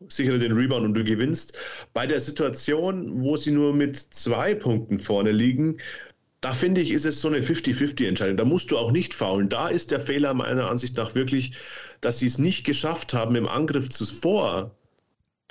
[0.07, 1.57] sichere den Rebound und du gewinnst.
[1.93, 5.77] Bei der Situation, wo sie nur mit zwei Punkten vorne liegen,
[6.41, 8.37] da finde ich, ist es so eine 50-50-Entscheidung.
[8.37, 9.49] Da musst du auch nicht faulen.
[9.49, 11.51] Da ist der Fehler meiner Ansicht nach wirklich,
[11.99, 14.71] dass sie es nicht geschafft haben, im Angriff zuvor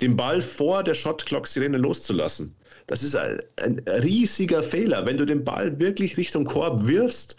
[0.01, 2.55] den Ball vor der Shot-Clock-Sirene loszulassen.
[2.87, 5.05] Das ist ein, ein riesiger Fehler.
[5.05, 7.37] Wenn du den Ball wirklich Richtung Korb wirfst,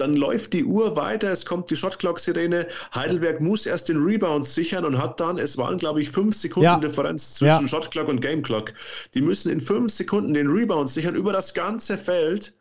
[0.00, 2.66] dann läuft die Uhr weiter, es kommt die Shotclock-Sirene.
[2.94, 6.64] Heidelberg muss erst den Rebound sichern und hat dann, es waren glaube ich fünf Sekunden
[6.64, 6.78] ja.
[6.78, 7.68] Differenz zwischen ja.
[7.68, 8.72] Shotclock und Gameclock.
[9.14, 12.54] Die müssen in fünf Sekunden den Rebound sichern über das ganze Feld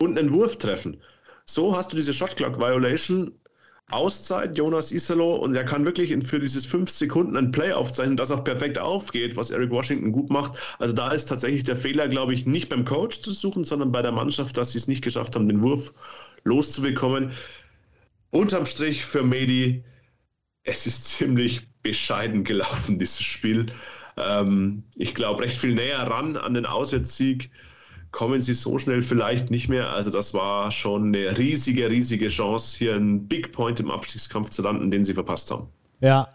[0.00, 1.00] und einen Wurf treffen.
[1.44, 3.32] So hast du diese Shotclock-Violation.
[3.90, 8.30] Auszeit, Jonas Isalo, und er kann wirklich für dieses fünf Sekunden ein Play aufzeichnen, das
[8.30, 10.52] auch perfekt aufgeht, was Eric Washington gut macht.
[10.78, 14.02] Also da ist tatsächlich der Fehler, glaube ich, nicht beim Coach zu suchen, sondern bei
[14.02, 15.92] der Mannschaft, dass sie es nicht geschafft haben, den Wurf
[16.44, 17.32] loszubekommen.
[18.30, 19.82] Unterm Strich für Medi,
[20.64, 23.66] es ist ziemlich bescheiden gelaufen, dieses Spiel.
[24.16, 27.50] Ähm, ich glaube, recht viel näher ran an den Auswärtssieg
[28.10, 29.90] kommen sie so schnell vielleicht nicht mehr.
[29.90, 34.62] Also das war schon eine riesige, riesige Chance, hier einen Big Point im Abstiegskampf zu
[34.62, 35.68] landen, den sie verpasst haben.
[36.00, 36.28] Ja,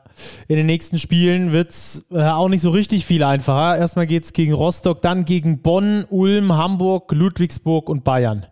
[0.47, 3.78] in den nächsten Spielen wird es äh, auch nicht so richtig viel einfacher.
[3.78, 8.45] Erstmal geht es gegen Rostock, dann gegen Bonn, Ulm, Hamburg, Ludwigsburg und Bayern.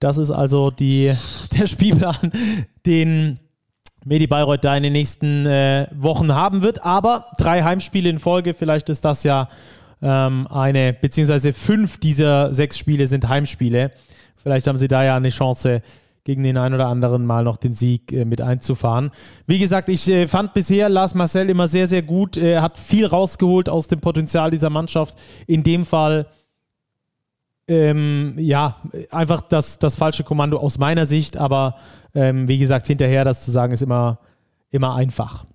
[0.00, 1.12] Das ist also die,
[1.58, 2.32] der Spielplan,
[2.86, 3.38] den
[4.04, 6.84] Medi Bayreuth da in den nächsten äh, Wochen haben wird.
[6.84, 9.48] Aber drei Heimspiele in Folge, vielleicht ist das ja
[10.02, 13.92] ähm, eine, beziehungsweise fünf dieser sechs Spiele sind Heimspiele.
[14.36, 15.80] Vielleicht haben sie da ja eine Chance,
[16.24, 19.10] gegen den einen oder anderen mal noch den Sieg äh, mit einzufahren.
[19.46, 22.38] Wie gesagt, ich äh, fand bisher Lars Marcel immer sehr, sehr gut.
[22.38, 25.18] Er hat viel rausgeholt aus dem Potenzial dieser Mannschaft.
[25.46, 26.26] In dem Fall
[27.66, 31.76] ähm, ja, einfach das, das falsche Kommando aus meiner Sicht, aber
[32.14, 34.18] ähm, wie gesagt, hinterher das zu sagen, ist immer,
[34.70, 35.46] immer einfach.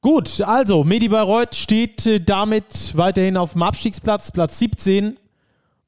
[0.00, 5.18] Gut, also Medi Bayreuth steht äh, damit weiterhin auf dem Abstiegsplatz, Platz 17.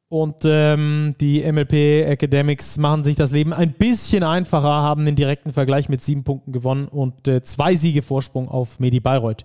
[0.08, 5.52] Und ähm, die MLP Academics machen sich das Leben ein bisschen einfacher, haben den direkten
[5.52, 9.44] Vergleich mit sieben Punkten gewonnen und äh, zwei Siege Vorsprung auf Medi Bayreuth.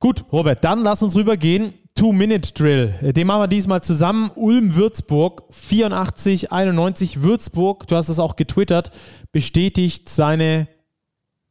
[0.00, 1.72] Gut, Robert, dann lass uns rübergehen.
[1.96, 2.94] Two-Minute-Drill.
[3.02, 4.30] Äh, den machen wir diesmal zusammen.
[4.34, 7.22] Ulm-Würzburg, 84, 91.
[7.22, 8.90] Würzburg, du hast es auch getwittert,
[9.32, 10.68] bestätigt seine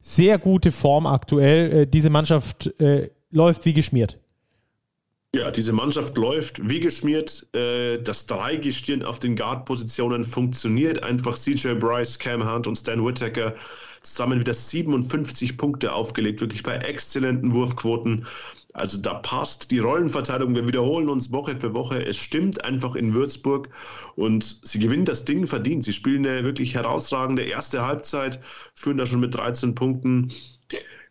[0.00, 1.72] sehr gute Form aktuell.
[1.72, 4.18] Äh, diese Mannschaft äh, läuft wie geschmiert.
[5.34, 7.46] Ja, diese Mannschaft läuft wie geschmiert.
[7.52, 11.36] Das Dreigestirn auf den Guard-Positionen funktioniert einfach.
[11.36, 13.54] CJ Bryce, Cam Hunt und Stan Whittaker
[14.00, 18.26] zusammen wieder 57 Punkte aufgelegt, wirklich bei exzellenten Wurfquoten.
[18.76, 20.54] Also da passt die Rollenverteilung.
[20.54, 22.04] Wir wiederholen uns Woche für Woche.
[22.04, 23.70] Es stimmt einfach in Würzburg
[24.16, 25.84] und sie gewinnen das Ding verdient.
[25.84, 28.38] Sie spielen eine wirklich herausragende erste Halbzeit,
[28.74, 30.30] führen da schon mit 13 Punkten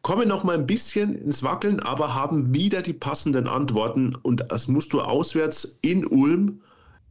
[0.03, 4.68] kommen noch mal ein bisschen ins Wackeln, aber haben wieder die passenden Antworten und das
[4.68, 6.61] musst du auswärts in Ulm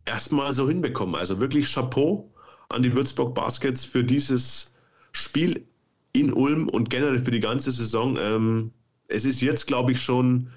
[0.05, 1.17] erstmal so hinbekommen.
[1.17, 2.31] Also wirklich Chapeau
[2.69, 4.77] an die Würzburg Baskets für dieses
[5.11, 5.67] Spiel
[6.13, 8.17] in Ulm und generell für die ganze Saison.
[8.17, 8.71] Ähm,
[9.09, 10.49] es ist jetzt, glaube ich, schon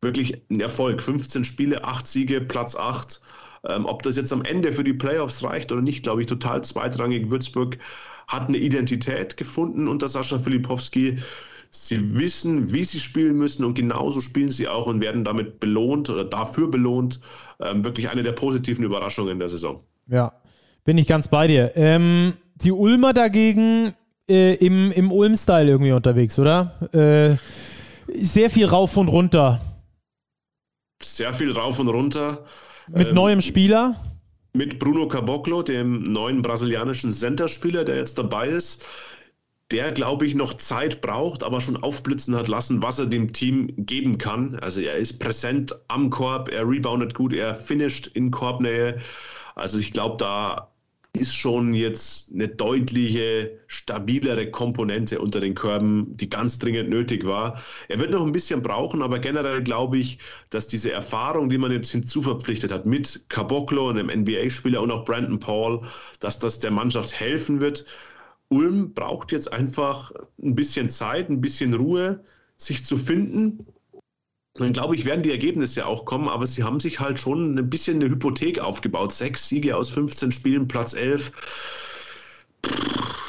[0.00, 1.02] wirklich ein Erfolg.
[1.02, 3.20] 15 Spiele, 8 Siege, Platz 8.
[3.68, 6.64] Ähm, ob das jetzt am Ende für die Playoffs reicht oder nicht, glaube ich, total
[6.64, 7.30] zweitrangig.
[7.30, 7.78] Würzburg
[8.26, 11.18] hat eine Identität gefunden unter Sascha Filipowski.
[11.70, 16.10] Sie wissen, wie sie spielen müssen und genauso spielen sie auch und werden damit belohnt
[16.10, 17.20] oder dafür belohnt.
[17.60, 19.80] Ähm, wirklich eine der positiven Überraschungen der Saison.
[20.08, 20.32] Ja,
[20.84, 21.72] bin ich ganz bei dir.
[21.76, 23.94] Ähm, die Ulmer dagegen
[24.28, 26.74] äh, im, im Ulm-Style irgendwie unterwegs, oder?
[26.92, 27.36] Äh,
[28.14, 29.60] sehr viel rauf und runter.
[31.02, 32.44] Sehr viel rauf und runter.
[32.88, 34.02] Mit ähm, neuem Spieler?
[34.52, 38.84] Mit Bruno Caboclo, dem neuen brasilianischen Centerspieler, der jetzt dabei ist.
[39.70, 43.72] Der, glaube ich, noch Zeit braucht, aber schon aufblitzen hat lassen, was er dem Team
[43.78, 44.58] geben kann.
[44.58, 49.00] Also er ist präsent am Korb, er reboundet gut, er finisht in Korbnähe.
[49.54, 50.71] Also ich glaube, da
[51.14, 57.62] ist schon jetzt eine deutliche, stabilere Komponente unter den Körben, die ganz dringend nötig war.
[57.88, 61.70] Er wird noch ein bisschen brauchen, aber generell glaube ich, dass diese Erfahrung, die man
[61.70, 65.82] jetzt hinzuverpflichtet hat mit Caboclo, einem NBA-Spieler und auch Brandon Paul,
[66.20, 67.84] dass das der Mannschaft helfen wird.
[68.48, 72.24] Ulm braucht jetzt einfach ein bisschen Zeit, ein bisschen Ruhe,
[72.56, 73.66] sich zu finden
[74.54, 77.70] dann glaube ich, werden die Ergebnisse auch kommen, aber sie haben sich halt schon ein
[77.70, 79.12] bisschen eine Hypothek aufgebaut.
[79.12, 81.32] Sechs Siege aus 15 Spielen, Platz 11.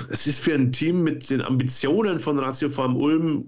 [0.10, 3.46] Es ist für ein Team mit den Ambitionen von Ratio Farm Ulm,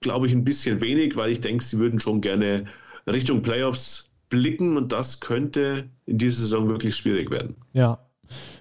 [0.00, 2.66] glaube ich, ein bisschen wenig, weil ich denke, sie würden schon gerne
[3.08, 7.56] Richtung Playoffs blicken und das könnte in dieser Saison wirklich schwierig werden.
[7.72, 8.05] Ja,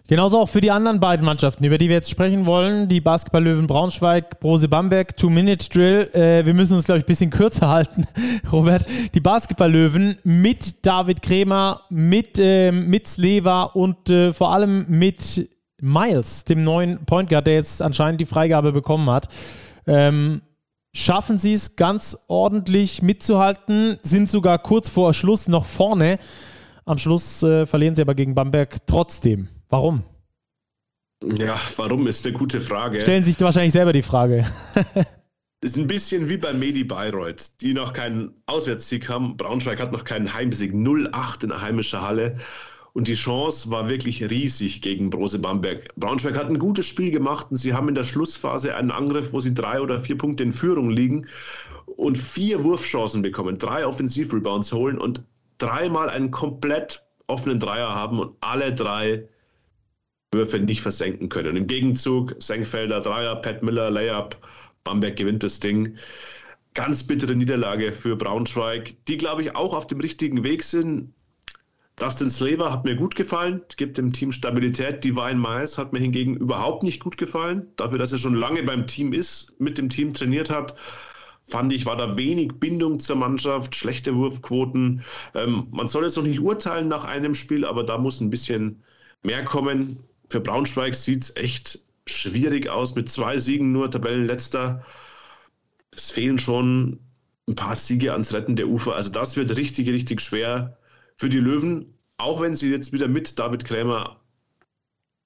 [0.07, 2.87] Genauso auch für die anderen beiden Mannschaften, über die wir jetzt sprechen wollen.
[2.87, 6.09] Die Basketball-Löwen Braunschweig, Brose Bamberg, Two-Minute-Drill.
[6.13, 8.07] Äh, wir müssen uns, glaube ich, ein bisschen kürzer halten,
[8.51, 8.85] Robert.
[9.13, 15.49] Die Basketball-Löwen mit David Kremer, mit, äh, mit Sleva und äh, vor allem mit
[15.81, 19.27] Miles, dem neuen Point Guard, der jetzt anscheinend die Freigabe bekommen hat.
[19.87, 20.41] Ähm,
[20.93, 26.19] schaffen sie es ganz ordentlich mitzuhalten, sind sogar kurz vor Schluss noch vorne.
[26.85, 29.49] Am Schluss äh, verlieren sie aber gegen Bamberg trotzdem.
[29.75, 30.03] Warum?
[31.21, 33.01] Ja, warum ist eine gute Frage.
[33.01, 34.45] Stellen sich wahrscheinlich selber die Frage.
[35.61, 39.35] ist ein bisschen wie bei Medi Bayreuth, die noch keinen Auswärtssieg haben.
[39.35, 40.73] Braunschweig hat noch keinen Heimsieg.
[40.73, 42.37] 0-8 in der heimischen Halle.
[42.93, 45.93] Und die Chance war wirklich riesig gegen Brose Bamberg.
[45.97, 49.41] Braunschweig hat ein gutes Spiel gemacht und sie haben in der Schlussphase einen Angriff, wo
[49.41, 51.27] sie drei oder vier Punkte in Führung liegen
[51.85, 55.25] und vier Wurfchancen bekommen, drei Offensivrebounds holen und
[55.57, 59.27] dreimal einen komplett offenen Dreier haben und alle drei
[60.35, 61.55] Würfe nicht versenken können.
[61.55, 64.37] Im Gegenzug Senkfelder Dreier, Pat Miller Layup,
[64.83, 65.97] Bamberg gewinnt das Ding.
[66.73, 71.13] Ganz bittere Niederlage für Braunschweig, die glaube ich auch auf dem richtigen Weg sind.
[71.95, 75.03] Dustin Slaver hat mir gut gefallen, gibt dem Team Stabilität.
[75.03, 77.67] Divine Miles hat mir hingegen überhaupt nicht gut gefallen.
[77.77, 80.75] Dafür, dass er schon lange beim Team ist, mit dem Team trainiert hat,
[81.47, 85.03] fand ich, war da wenig Bindung zur Mannschaft, schlechte Wurfquoten.
[85.33, 88.83] Ähm, man soll jetzt noch nicht urteilen nach einem Spiel, aber da muss ein bisschen
[89.23, 89.99] mehr kommen.
[90.29, 94.83] Für Braunschweig sieht es echt schwierig aus mit zwei Siegen nur, Tabellenletzter.
[95.91, 96.99] Es fehlen schon
[97.47, 98.95] ein paar Siege ans Retten der Ufer.
[98.95, 100.77] Also das wird richtig, richtig schwer
[101.17, 104.19] für die Löwen, auch wenn sie jetzt wieder mit David Krämer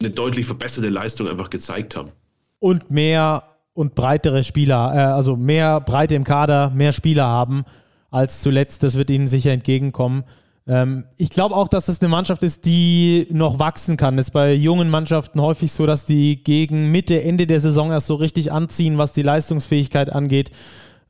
[0.02, 2.12] eine deutlich verbesserte Leistung einfach gezeigt haben.
[2.60, 3.44] Und mehr
[3.74, 7.64] und breitere Spieler, äh, also mehr Breite im Kader, mehr Spieler haben
[8.12, 8.84] als zuletzt.
[8.84, 10.24] Das wird ihnen sicher entgegenkommen.
[10.70, 14.20] Ähm, ich glaube auch, dass das eine Mannschaft ist, die noch wachsen kann.
[14.20, 18.06] Es ist bei jungen Mannschaften häufig so, dass die gegen Mitte, Ende der Saison erst
[18.06, 20.52] so richtig anziehen, was die Leistungsfähigkeit angeht,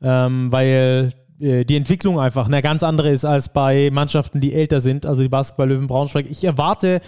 [0.01, 4.79] ähm, weil äh, die Entwicklung einfach eine ganz andere ist als bei Mannschaften, die älter
[4.79, 6.27] sind, also die Basketball-Löwen Braunschweig.
[6.31, 7.01] Ich erwarte,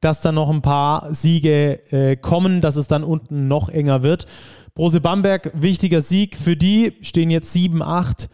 [0.00, 4.26] dass da noch ein paar Siege äh, kommen, dass es dann unten noch enger wird.
[4.74, 8.28] Brose Bamberg, wichtiger Sieg für die, stehen jetzt 7-8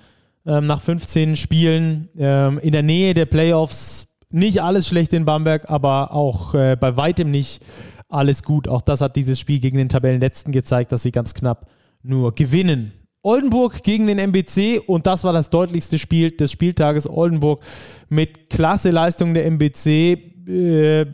[0.49, 4.07] ähm, nach 15 Spielen ähm, in der Nähe der Playoffs.
[4.31, 7.63] Nicht alles schlecht in Bamberg, aber auch äh, bei weitem nicht
[8.09, 8.67] alles gut.
[8.67, 11.71] Auch das hat dieses Spiel gegen den Tabellenletzten gezeigt, dass sie ganz knapp
[12.03, 12.93] nur gewinnen.
[13.23, 17.09] Oldenburg gegen den MBC und das war das deutlichste Spiel des Spieltages.
[17.09, 17.63] Oldenburg
[18.09, 19.87] mit klasse Leistung der MBC.
[20.49, 21.07] Äh,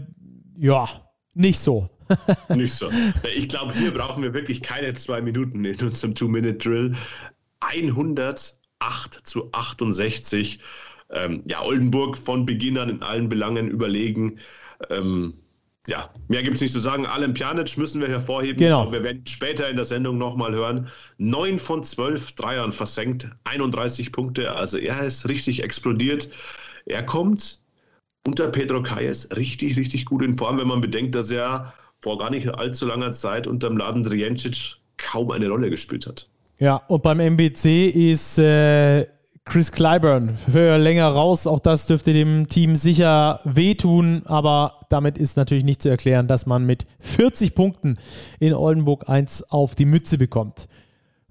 [0.59, 0.89] ja,
[1.35, 1.89] nicht so.
[2.55, 2.89] nicht so.
[3.35, 6.95] Ich glaube, hier brauchen wir wirklich keine zwei Minuten in unserem Two-Minute-Drill.
[8.85, 10.61] 108 zu 68.
[11.11, 14.39] Ähm, ja, Oldenburg von Beginn an in allen Belangen überlegen.
[14.91, 15.35] Ähm,
[15.87, 17.05] ja, mehr gibt es nicht zu sagen.
[17.05, 18.57] Alem Pjanic müssen wir hervorheben.
[18.57, 18.91] Genau.
[18.91, 20.89] wir werden später in der Sendung nochmal hören.
[21.19, 24.53] Neun von zwölf Dreiern versenkt, 31 Punkte.
[24.53, 26.31] Also er ist richtig explodiert.
[26.87, 27.61] Er kommt
[28.27, 32.31] unter Pedro Calles richtig, richtig gut in Form, wenn man bedenkt, dass er vor gar
[32.31, 36.29] nicht allzu langer Zeit unter dem Laden Driencic kaum eine Rolle gespielt hat.
[36.59, 39.07] Ja, und beim MBC ist äh,
[39.45, 41.47] Chris Clyburn für länger raus.
[41.47, 46.47] Auch das dürfte dem Team sicher wehtun, aber damit ist natürlich nicht zu erklären, dass
[46.47, 47.97] man mit 40 Punkten
[48.39, 50.69] in Oldenburg 1 auf die Mütze bekommt.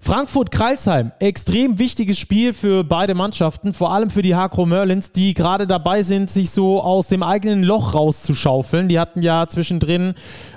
[0.04, 5.66] Frankfurt-Kreilsheim, extrem wichtiges Spiel für beide Mannschaften, vor allem für die Hakro Merlins, die gerade
[5.66, 8.90] dabei sind, sich so aus dem eigenen Loch rauszuschaufeln.
[8.90, 10.12] Die hatten ja zwischendrin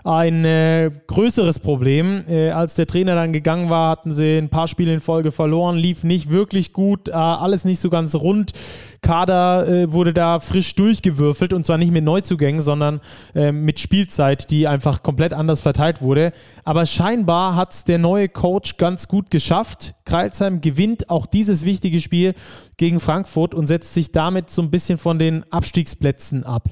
[0.08, 2.24] ein äh, größeres Problem.
[2.30, 5.76] Äh, als der Trainer dann gegangen war, hatten sie ein paar Spiele in Folge verloren,
[5.76, 8.54] lief nicht wirklich gut, äh, alles nicht so ganz rund.
[9.02, 13.02] Kader äh, wurde da frisch durchgewürfelt und zwar nicht mit Neuzugängen, sondern
[13.36, 16.32] äh, mit Spielzeit, die einfach komplett anders verteilt wurde.
[16.64, 19.94] Aber scheinbar hat es der neue Coach ganz gut geschafft.
[20.06, 22.34] Kreilsheim gewinnt auch dieses wichtige Spiel
[22.78, 26.70] gegen Frankfurt und setzt sich damit so ein bisschen von den Abstiegsplätzen ab.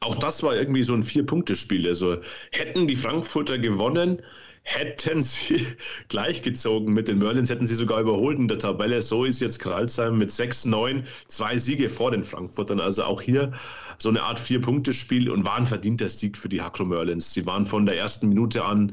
[0.00, 1.86] Auch das war irgendwie so ein Vier-Punkte-Spiel.
[1.86, 2.18] Also
[2.52, 4.22] hätten die Frankfurter gewonnen,
[4.62, 5.66] hätten sie
[6.08, 9.02] gleichgezogen mit den Merlins, hätten sie sogar überholt in der Tabelle.
[9.02, 12.80] So ist jetzt Kralsheim mit 6-9, zwei Siege vor den Frankfurtern.
[12.80, 13.52] Also auch hier
[13.98, 17.32] so eine Art Vier-Punkte-Spiel und war ein verdienter Sieg für die Hacklo Merlins.
[17.32, 18.92] Sie waren von der ersten Minute an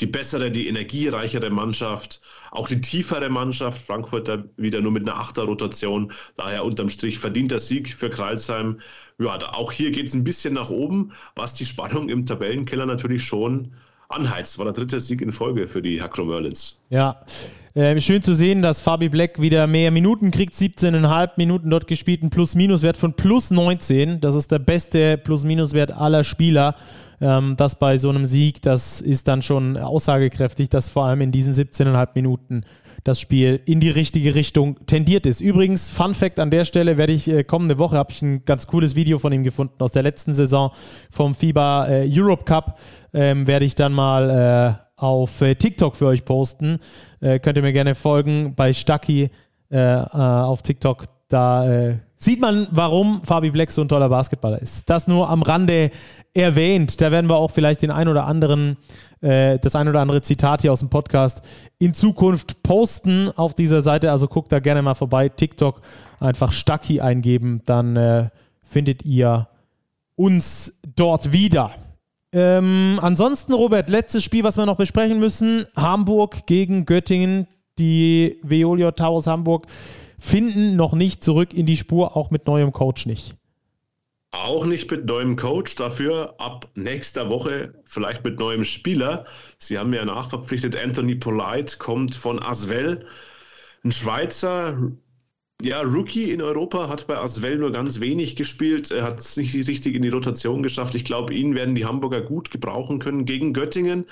[0.00, 2.20] die bessere, die energiereichere Mannschaft,
[2.50, 3.80] auch die tiefere Mannschaft.
[3.82, 6.12] Frankfurter wieder nur mit einer Achter-Rotation.
[6.36, 8.80] Daher unterm Strich verdienter Sieg für Kralsheim.
[9.18, 13.24] Ja, auch hier geht es ein bisschen nach oben, was die Spannung im Tabellenkeller natürlich
[13.24, 13.72] schon
[14.08, 14.58] anheizt.
[14.58, 16.80] War der dritte Sieg in Folge für die Hackro Merlins.
[16.90, 17.20] Ja,
[17.74, 20.54] äh, schön zu sehen, dass Fabi Black wieder mehr Minuten kriegt.
[20.54, 24.20] 17,5 Minuten dort gespielt, ein Plus-Minus-Wert von plus 19.
[24.20, 26.74] Das ist der beste Plus-Minus-Wert aller Spieler.
[27.20, 31.32] Ähm, das bei so einem Sieg, das ist dann schon aussagekräftig, dass vor allem in
[31.32, 32.64] diesen 17,5 Minuten
[33.04, 35.40] das Spiel in die richtige Richtung tendiert ist.
[35.40, 38.66] Übrigens, Fun Fact an der Stelle werde ich äh, kommende Woche habe ich ein ganz
[38.66, 40.70] cooles Video von ihm gefunden aus der letzten Saison
[41.10, 42.80] vom FIBA äh, Europe Cup.
[43.12, 46.78] Ähm, werde ich dann mal äh, auf äh, TikTok für euch posten.
[47.20, 49.30] Äh, könnt ihr mir gerne folgen bei Stucky
[49.68, 51.04] äh, auf TikTok.
[51.28, 54.88] Da sieht man, warum Fabi Black so ein toller Basketballer ist.
[54.88, 55.90] Das nur am Rande
[56.34, 57.00] erwähnt.
[57.00, 58.76] Da werden wir auch vielleicht den ein oder anderen,
[59.20, 61.42] äh, das ein oder andere Zitat hier aus dem Podcast
[61.78, 64.10] in Zukunft posten auf dieser Seite.
[64.10, 65.28] Also guckt da gerne mal vorbei.
[65.28, 65.80] TikTok
[66.20, 68.28] einfach Stucky eingeben, dann äh,
[68.62, 69.48] findet ihr
[70.16, 71.72] uns dort wieder.
[72.32, 77.46] Ähm, ansonsten, Robert, letztes Spiel, was wir noch besprechen müssen: Hamburg gegen Göttingen.
[77.78, 79.66] Die Veolia Towers Hamburg
[80.18, 83.34] finden noch nicht zurück in die Spur, auch mit neuem Coach nicht.
[84.34, 89.26] Auch nicht mit neuem Coach, dafür ab nächster Woche vielleicht mit neuem Spieler.
[89.58, 93.06] Sie haben ja nachverpflichtet, Anthony Polite kommt von Aswell,
[93.84, 94.90] ein Schweizer,
[95.62, 99.54] ja, Rookie in Europa, hat bei Aswell nur ganz wenig gespielt, er hat es nicht
[99.54, 100.96] richtig in die Rotation geschafft.
[100.96, 104.04] Ich glaube, ihn werden die Hamburger gut gebrauchen können gegen Göttingen.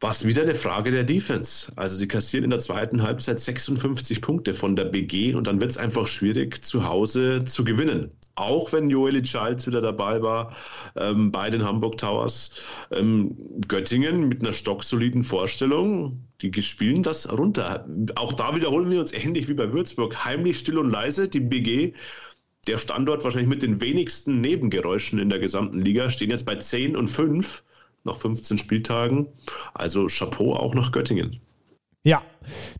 [0.00, 1.72] Was wieder eine Frage der Defense.
[1.74, 5.72] Also sie kassieren in der zweiten Halbzeit 56 Punkte von der BG und dann wird
[5.72, 8.12] es einfach schwierig, zu Hause zu gewinnen.
[8.36, 10.54] Auch wenn Joeli Childs wieder dabei war
[10.94, 12.54] ähm, bei den Hamburg Towers.
[12.92, 13.36] Ähm,
[13.66, 17.84] Göttingen mit einer stocksoliden Vorstellung, die spielen das runter.
[18.14, 20.24] Auch da wiederholen wir uns ähnlich wie bei Würzburg.
[20.24, 21.26] Heimlich, still und leise.
[21.26, 21.94] Die BG
[22.68, 26.96] der Standort wahrscheinlich mit den wenigsten Nebengeräuschen in der gesamten Liga, stehen jetzt bei 10
[26.96, 27.64] und 5
[28.04, 29.28] nach 15 Spieltagen.
[29.74, 31.40] Also Chapeau auch nach Göttingen.
[32.04, 32.22] Ja,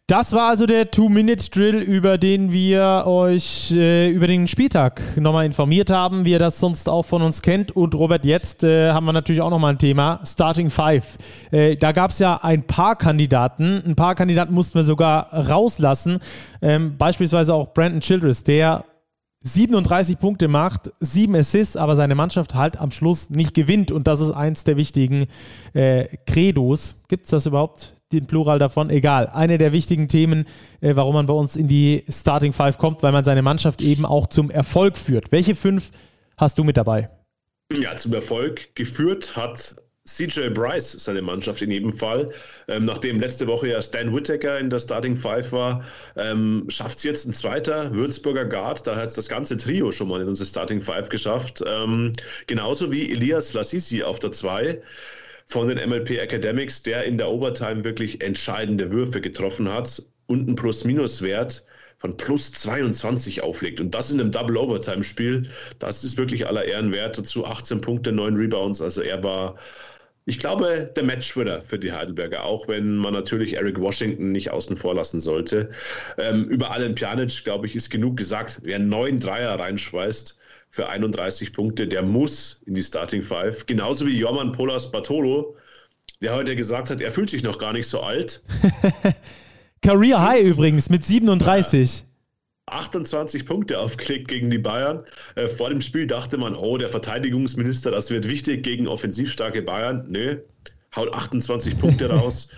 [0.06, 5.90] das war also der Two-Minute-Drill, über den wir euch äh, über den Spieltag nochmal informiert
[5.90, 7.76] haben, wie ihr das sonst auch von uns kennt.
[7.76, 11.18] Und Robert, jetzt äh, haben wir natürlich auch nochmal ein Thema, Starting Five.
[11.50, 16.20] Äh, da gab es ja ein paar Kandidaten, ein paar Kandidaten mussten wir sogar rauslassen,
[16.62, 18.84] ähm, beispielsweise auch Brandon Childress, der
[19.42, 23.90] 37 Punkte macht, 7 Assists, aber seine Mannschaft halt am Schluss nicht gewinnt.
[23.90, 25.26] Und das ist eins der wichtigen
[25.74, 26.96] äh, Credos.
[27.08, 27.94] Gibt es das überhaupt?
[28.12, 28.90] Den Plural davon?
[28.90, 29.28] Egal.
[29.28, 30.46] Eine der wichtigen Themen,
[30.80, 34.04] äh, warum man bei uns in die Starting Five kommt, weil man seine Mannschaft eben
[34.04, 35.30] auch zum Erfolg führt.
[35.30, 35.90] Welche fünf
[36.36, 37.10] hast du mit dabei?
[37.76, 39.76] Ja, zum Erfolg geführt hat
[40.08, 42.30] CJ Bryce seine Mannschaft in jedem Fall.
[42.66, 45.84] Ähm, nachdem letzte Woche ja Stan Whittaker in der Starting Five war,
[46.16, 48.86] ähm, schafft es jetzt ein zweiter Würzburger Guard.
[48.86, 51.62] Da hat es das ganze Trio schon mal in unsere Starting Five geschafft.
[51.66, 52.12] Ähm,
[52.46, 54.80] genauso wie Elias Lassisi auf der 2
[55.46, 60.56] von den MLP Academics, der in der Overtime wirklich entscheidende Würfe getroffen hat und einen
[60.56, 61.64] Plus-Minus-Wert
[61.98, 63.80] von plus 22 auflegt.
[63.80, 67.18] Und das in einem Double-Overtime-Spiel, das ist wirklich aller Ehren wert.
[67.18, 68.80] Dazu 18 Punkte, 9 Rebounds.
[68.80, 69.56] Also er war
[70.28, 74.76] ich glaube, der Matchwinner für die Heidelberger, auch wenn man natürlich Eric Washington nicht außen
[74.76, 75.70] vor lassen sollte.
[76.18, 78.60] Ähm, über Alan Pjanic, glaube ich, ist genug gesagt.
[78.64, 83.64] Wer neun Dreier reinschweißt für 31 Punkte, der muss in die Starting Five.
[83.64, 85.56] Genauso wie Jorman Polas Bartolo,
[86.20, 88.42] der heute gesagt hat, er fühlt sich noch gar nicht so alt.
[89.82, 92.04] Career High übrigens mit 37.
[92.72, 95.04] 28 Punkte aufgelegt gegen die Bayern.
[95.34, 100.06] Äh, vor dem Spiel dachte man, oh, der Verteidigungsminister, das wird wichtig gegen offensivstarke Bayern.
[100.08, 100.38] Nö,
[100.94, 102.48] haut 28 Punkte raus.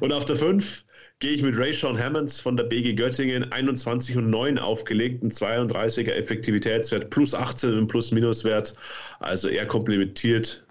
[0.00, 0.84] Und auf der 5
[1.20, 5.30] gehe ich mit Ray Sean Hammonds von der BG Göttingen 21 und 9 aufgelegt, ein
[5.30, 8.74] 32er Effektivitätswert plus 18 im Plus-Minus-Wert.
[9.20, 10.64] Also er komplementiert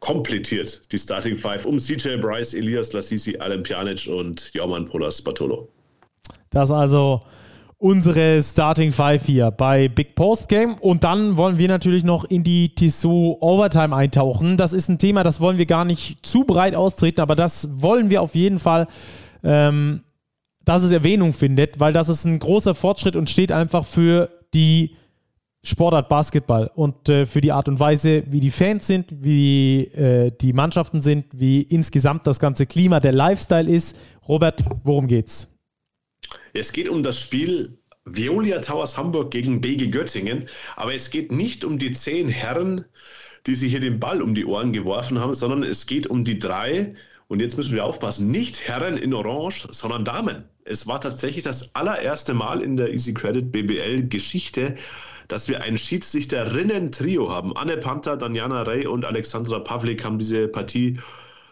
[0.00, 5.68] komplettiert die Starting Five um CJ Bryce, Elias Lassisi, Alan Pjanic und Jorman Polas Bartolo.
[6.50, 7.22] Das also
[7.78, 10.74] unsere Starting Five hier bei Big Post Game.
[10.74, 14.56] Und dann wollen wir natürlich noch in die Tissot Overtime eintauchen.
[14.56, 18.10] Das ist ein Thema, das wollen wir gar nicht zu breit austreten, aber das wollen
[18.10, 18.88] wir auf jeden Fall,
[19.44, 20.02] ähm,
[20.64, 24.96] dass es Erwähnung findet, weil das ist ein großer Fortschritt und steht einfach für die
[25.62, 30.30] Sportart Basketball und äh, für die Art und Weise, wie die Fans sind, wie äh,
[30.40, 33.96] die Mannschaften sind, wie insgesamt das ganze Klima, der Lifestyle ist.
[34.26, 35.57] Robert, worum geht's?
[36.52, 41.64] Es geht um das Spiel Veolia Towers Hamburg gegen BG Göttingen, aber es geht nicht
[41.64, 42.84] um die zehn Herren,
[43.46, 46.38] die sich hier den Ball um die Ohren geworfen haben, sondern es geht um die
[46.38, 46.94] drei,
[47.28, 50.44] und jetzt müssen wir aufpassen, nicht Herren in Orange, sondern Damen.
[50.64, 54.76] Es war tatsächlich das allererste Mal in der Easy Credit BBL Geschichte,
[55.28, 57.54] dass wir ein Schiedsrichterinnen-Trio haben.
[57.54, 60.98] Anne Panther, Daniana Rey und Alexandra Pavlik haben diese Partie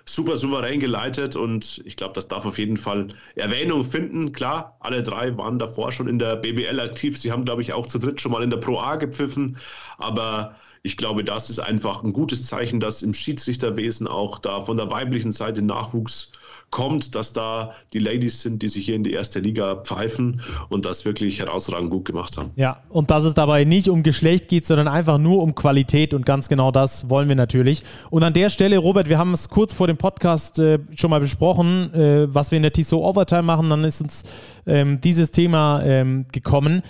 [0.09, 4.33] super souverän geleitet und ich glaube, das darf auf jeden Fall Erwähnung finden.
[4.33, 7.19] Klar, alle drei waren davor schon in der BBL aktiv.
[7.19, 9.59] Sie haben, glaube ich, auch zu dritt schon mal in der Pro A gepfiffen,
[9.99, 10.55] aber
[10.85, 14.91] ich glaube, das ist einfach ein gutes Zeichen, dass im Schiedsrichterwesen auch da von der
[14.91, 16.31] weiblichen Seite Nachwuchs
[16.71, 20.85] kommt, dass da die Ladies sind, die sich hier in die erste Liga pfeifen und
[20.85, 22.51] das wirklich herausragend gut gemacht haben.
[22.57, 26.27] Ja, und dass es dabei nicht um Geschlecht geht, sondern einfach nur um Qualität und
[26.27, 27.83] ganz genau das wollen wir natürlich.
[28.11, 31.21] Und an der Stelle, Robert, wir haben es kurz vor dem Podcast äh, schon mal
[31.21, 34.25] besprochen, äh, was wir in der Tissot Overtime machen, dann ist uns
[34.67, 36.83] ähm, dieses Thema ähm, gekommen.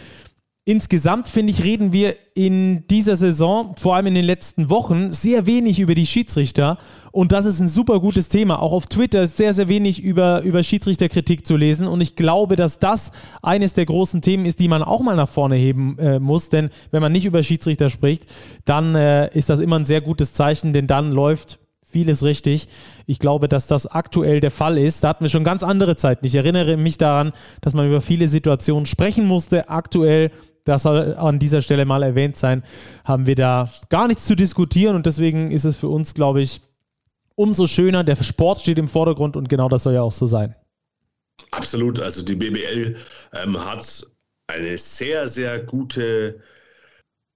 [0.69, 5.47] Insgesamt, finde ich, reden wir in dieser Saison, vor allem in den letzten Wochen, sehr
[5.47, 6.79] wenig über die Schiedsrichter.
[7.13, 8.61] Und das ist ein super gutes Thema.
[8.61, 11.87] Auch auf Twitter ist sehr, sehr wenig über, über Schiedsrichterkritik zu lesen.
[11.87, 13.13] Und ich glaube, dass das
[13.43, 16.49] eines der großen Themen ist, die man auch mal nach vorne heben äh, muss.
[16.49, 18.27] Denn wenn man nicht über Schiedsrichter spricht,
[18.65, 22.67] dann äh, ist das immer ein sehr gutes Zeichen, denn dann läuft vieles richtig.
[23.07, 25.05] Ich glaube, dass das aktuell der Fall ist.
[25.05, 26.27] Da hatten wir schon ganz andere Zeiten.
[26.27, 29.69] Ich erinnere mich daran, dass man über viele Situationen sprechen musste.
[29.69, 30.33] Aktuell
[30.67, 32.63] das soll an dieser Stelle mal erwähnt sein,
[33.05, 36.61] haben wir da gar nichts zu diskutieren und deswegen ist es für uns, glaube ich,
[37.35, 38.05] umso schöner.
[38.05, 40.55] Der Sport steht im Vordergrund und genau das soll ja auch so sein.
[41.53, 42.01] Absolut.
[42.01, 42.97] Also die BBL
[43.35, 44.07] ähm, hat
[44.49, 46.41] eine sehr, sehr gute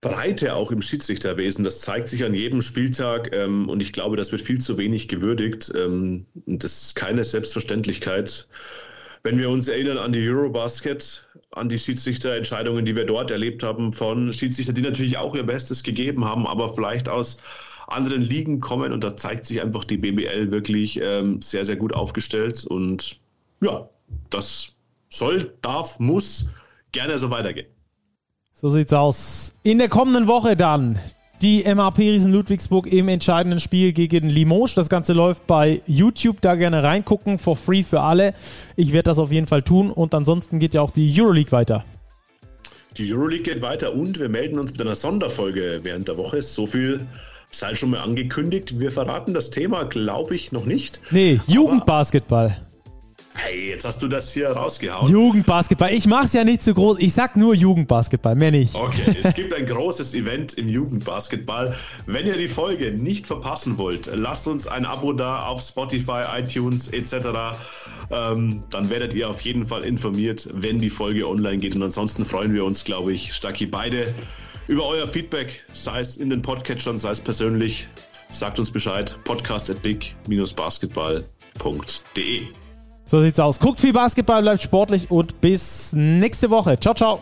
[0.01, 1.62] Breite auch im Schiedsrichterwesen.
[1.62, 5.09] Das zeigt sich an jedem Spieltag ähm, und ich glaube, das wird viel zu wenig
[5.09, 5.72] gewürdigt.
[5.76, 8.49] Ähm, das ist keine Selbstverständlichkeit.
[9.23, 13.93] Wenn wir uns erinnern an die Eurobasket, an die Schiedsrichterentscheidungen, die wir dort erlebt haben,
[13.93, 17.39] von Schiedsrichtern, die natürlich auch ihr Bestes gegeben haben, aber vielleicht aus
[17.89, 18.93] anderen Ligen kommen.
[18.93, 22.64] Und da zeigt sich einfach die BBL wirklich ähm, sehr, sehr gut aufgestellt.
[22.66, 23.18] Und
[23.61, 23.89] ja,
[24.31, 24.75] das
[25.11, 26.49] soll, darf, muss
[26.93, 27.66] gerne so weitergehen.
[28.53, 29.55] So sieht's aus.
[29.62, 30.99] In der kommenden Woche dann
[31.43, 34.74] die MAP Riesen Ludwigsburg im entscheidenden Spiel gegen Limoges.
[34.74, 38.34] Das Ganze läuft bei YouTube, da gerne reingucken, for free für alle.
[38.76, 41.84] Ich werde das auf jeden Fall tun und ansonsten geht ja auch die Euroleague weiter.
[42.97, 46.43] Die Euroleague geht weiter und wir melden uns mit einer Sonderfolge während der Woche.
[46.43, 47.07] So viel
[47.51, 48.78] sei schon mal angekündigt.
[48.80, 51.01] Wir verraten das Thema, glaube ich, noch nicht.
[51.11, 52.57] Nee, Jugendbasketball.
[53.43, 55.11] Hey, jetzt hast du das hier rausgehauen.
[55.11, 55.91] Jugendbasketball.
[55.93, 56.99] Ich mach's ja nicht zu groß.
[56.99, 58.74] Ich sag nur Jugendbasketball, mehr nicht.
[58.74, 61.74] Okay, es gibt ein großes Event im Jugendbasketball.
[62.05, 66.88] Wenn ihr die Folge nicht verpassen wollt, lasst uns ein Abo da auf Spotify, iTunes
[66.88, 67.57] etc.
[68.11, 71.74] Ähm, dann werdet ihr auf jeden Fall informiert, wenn die Folge online geht.
[71.74, 74.14] Und ansonsten freuen wir uns, glaube ich, Stacki, beide
[74.68, 77.88] über euer Feedback, sei es in den Podcatchern, sei es persönlich.
[78.28, 79.18] Sagt uns Bescheid.
[79.24, 82.45] Podcast at big-basketball.de
[83.11, 83.59] so sieht's aus.
[83.59, 86.79] Guckt viel Basketball, bleibt sportlich und bis nächste Woche.
[86.79, 87.21] Ciao, ciao.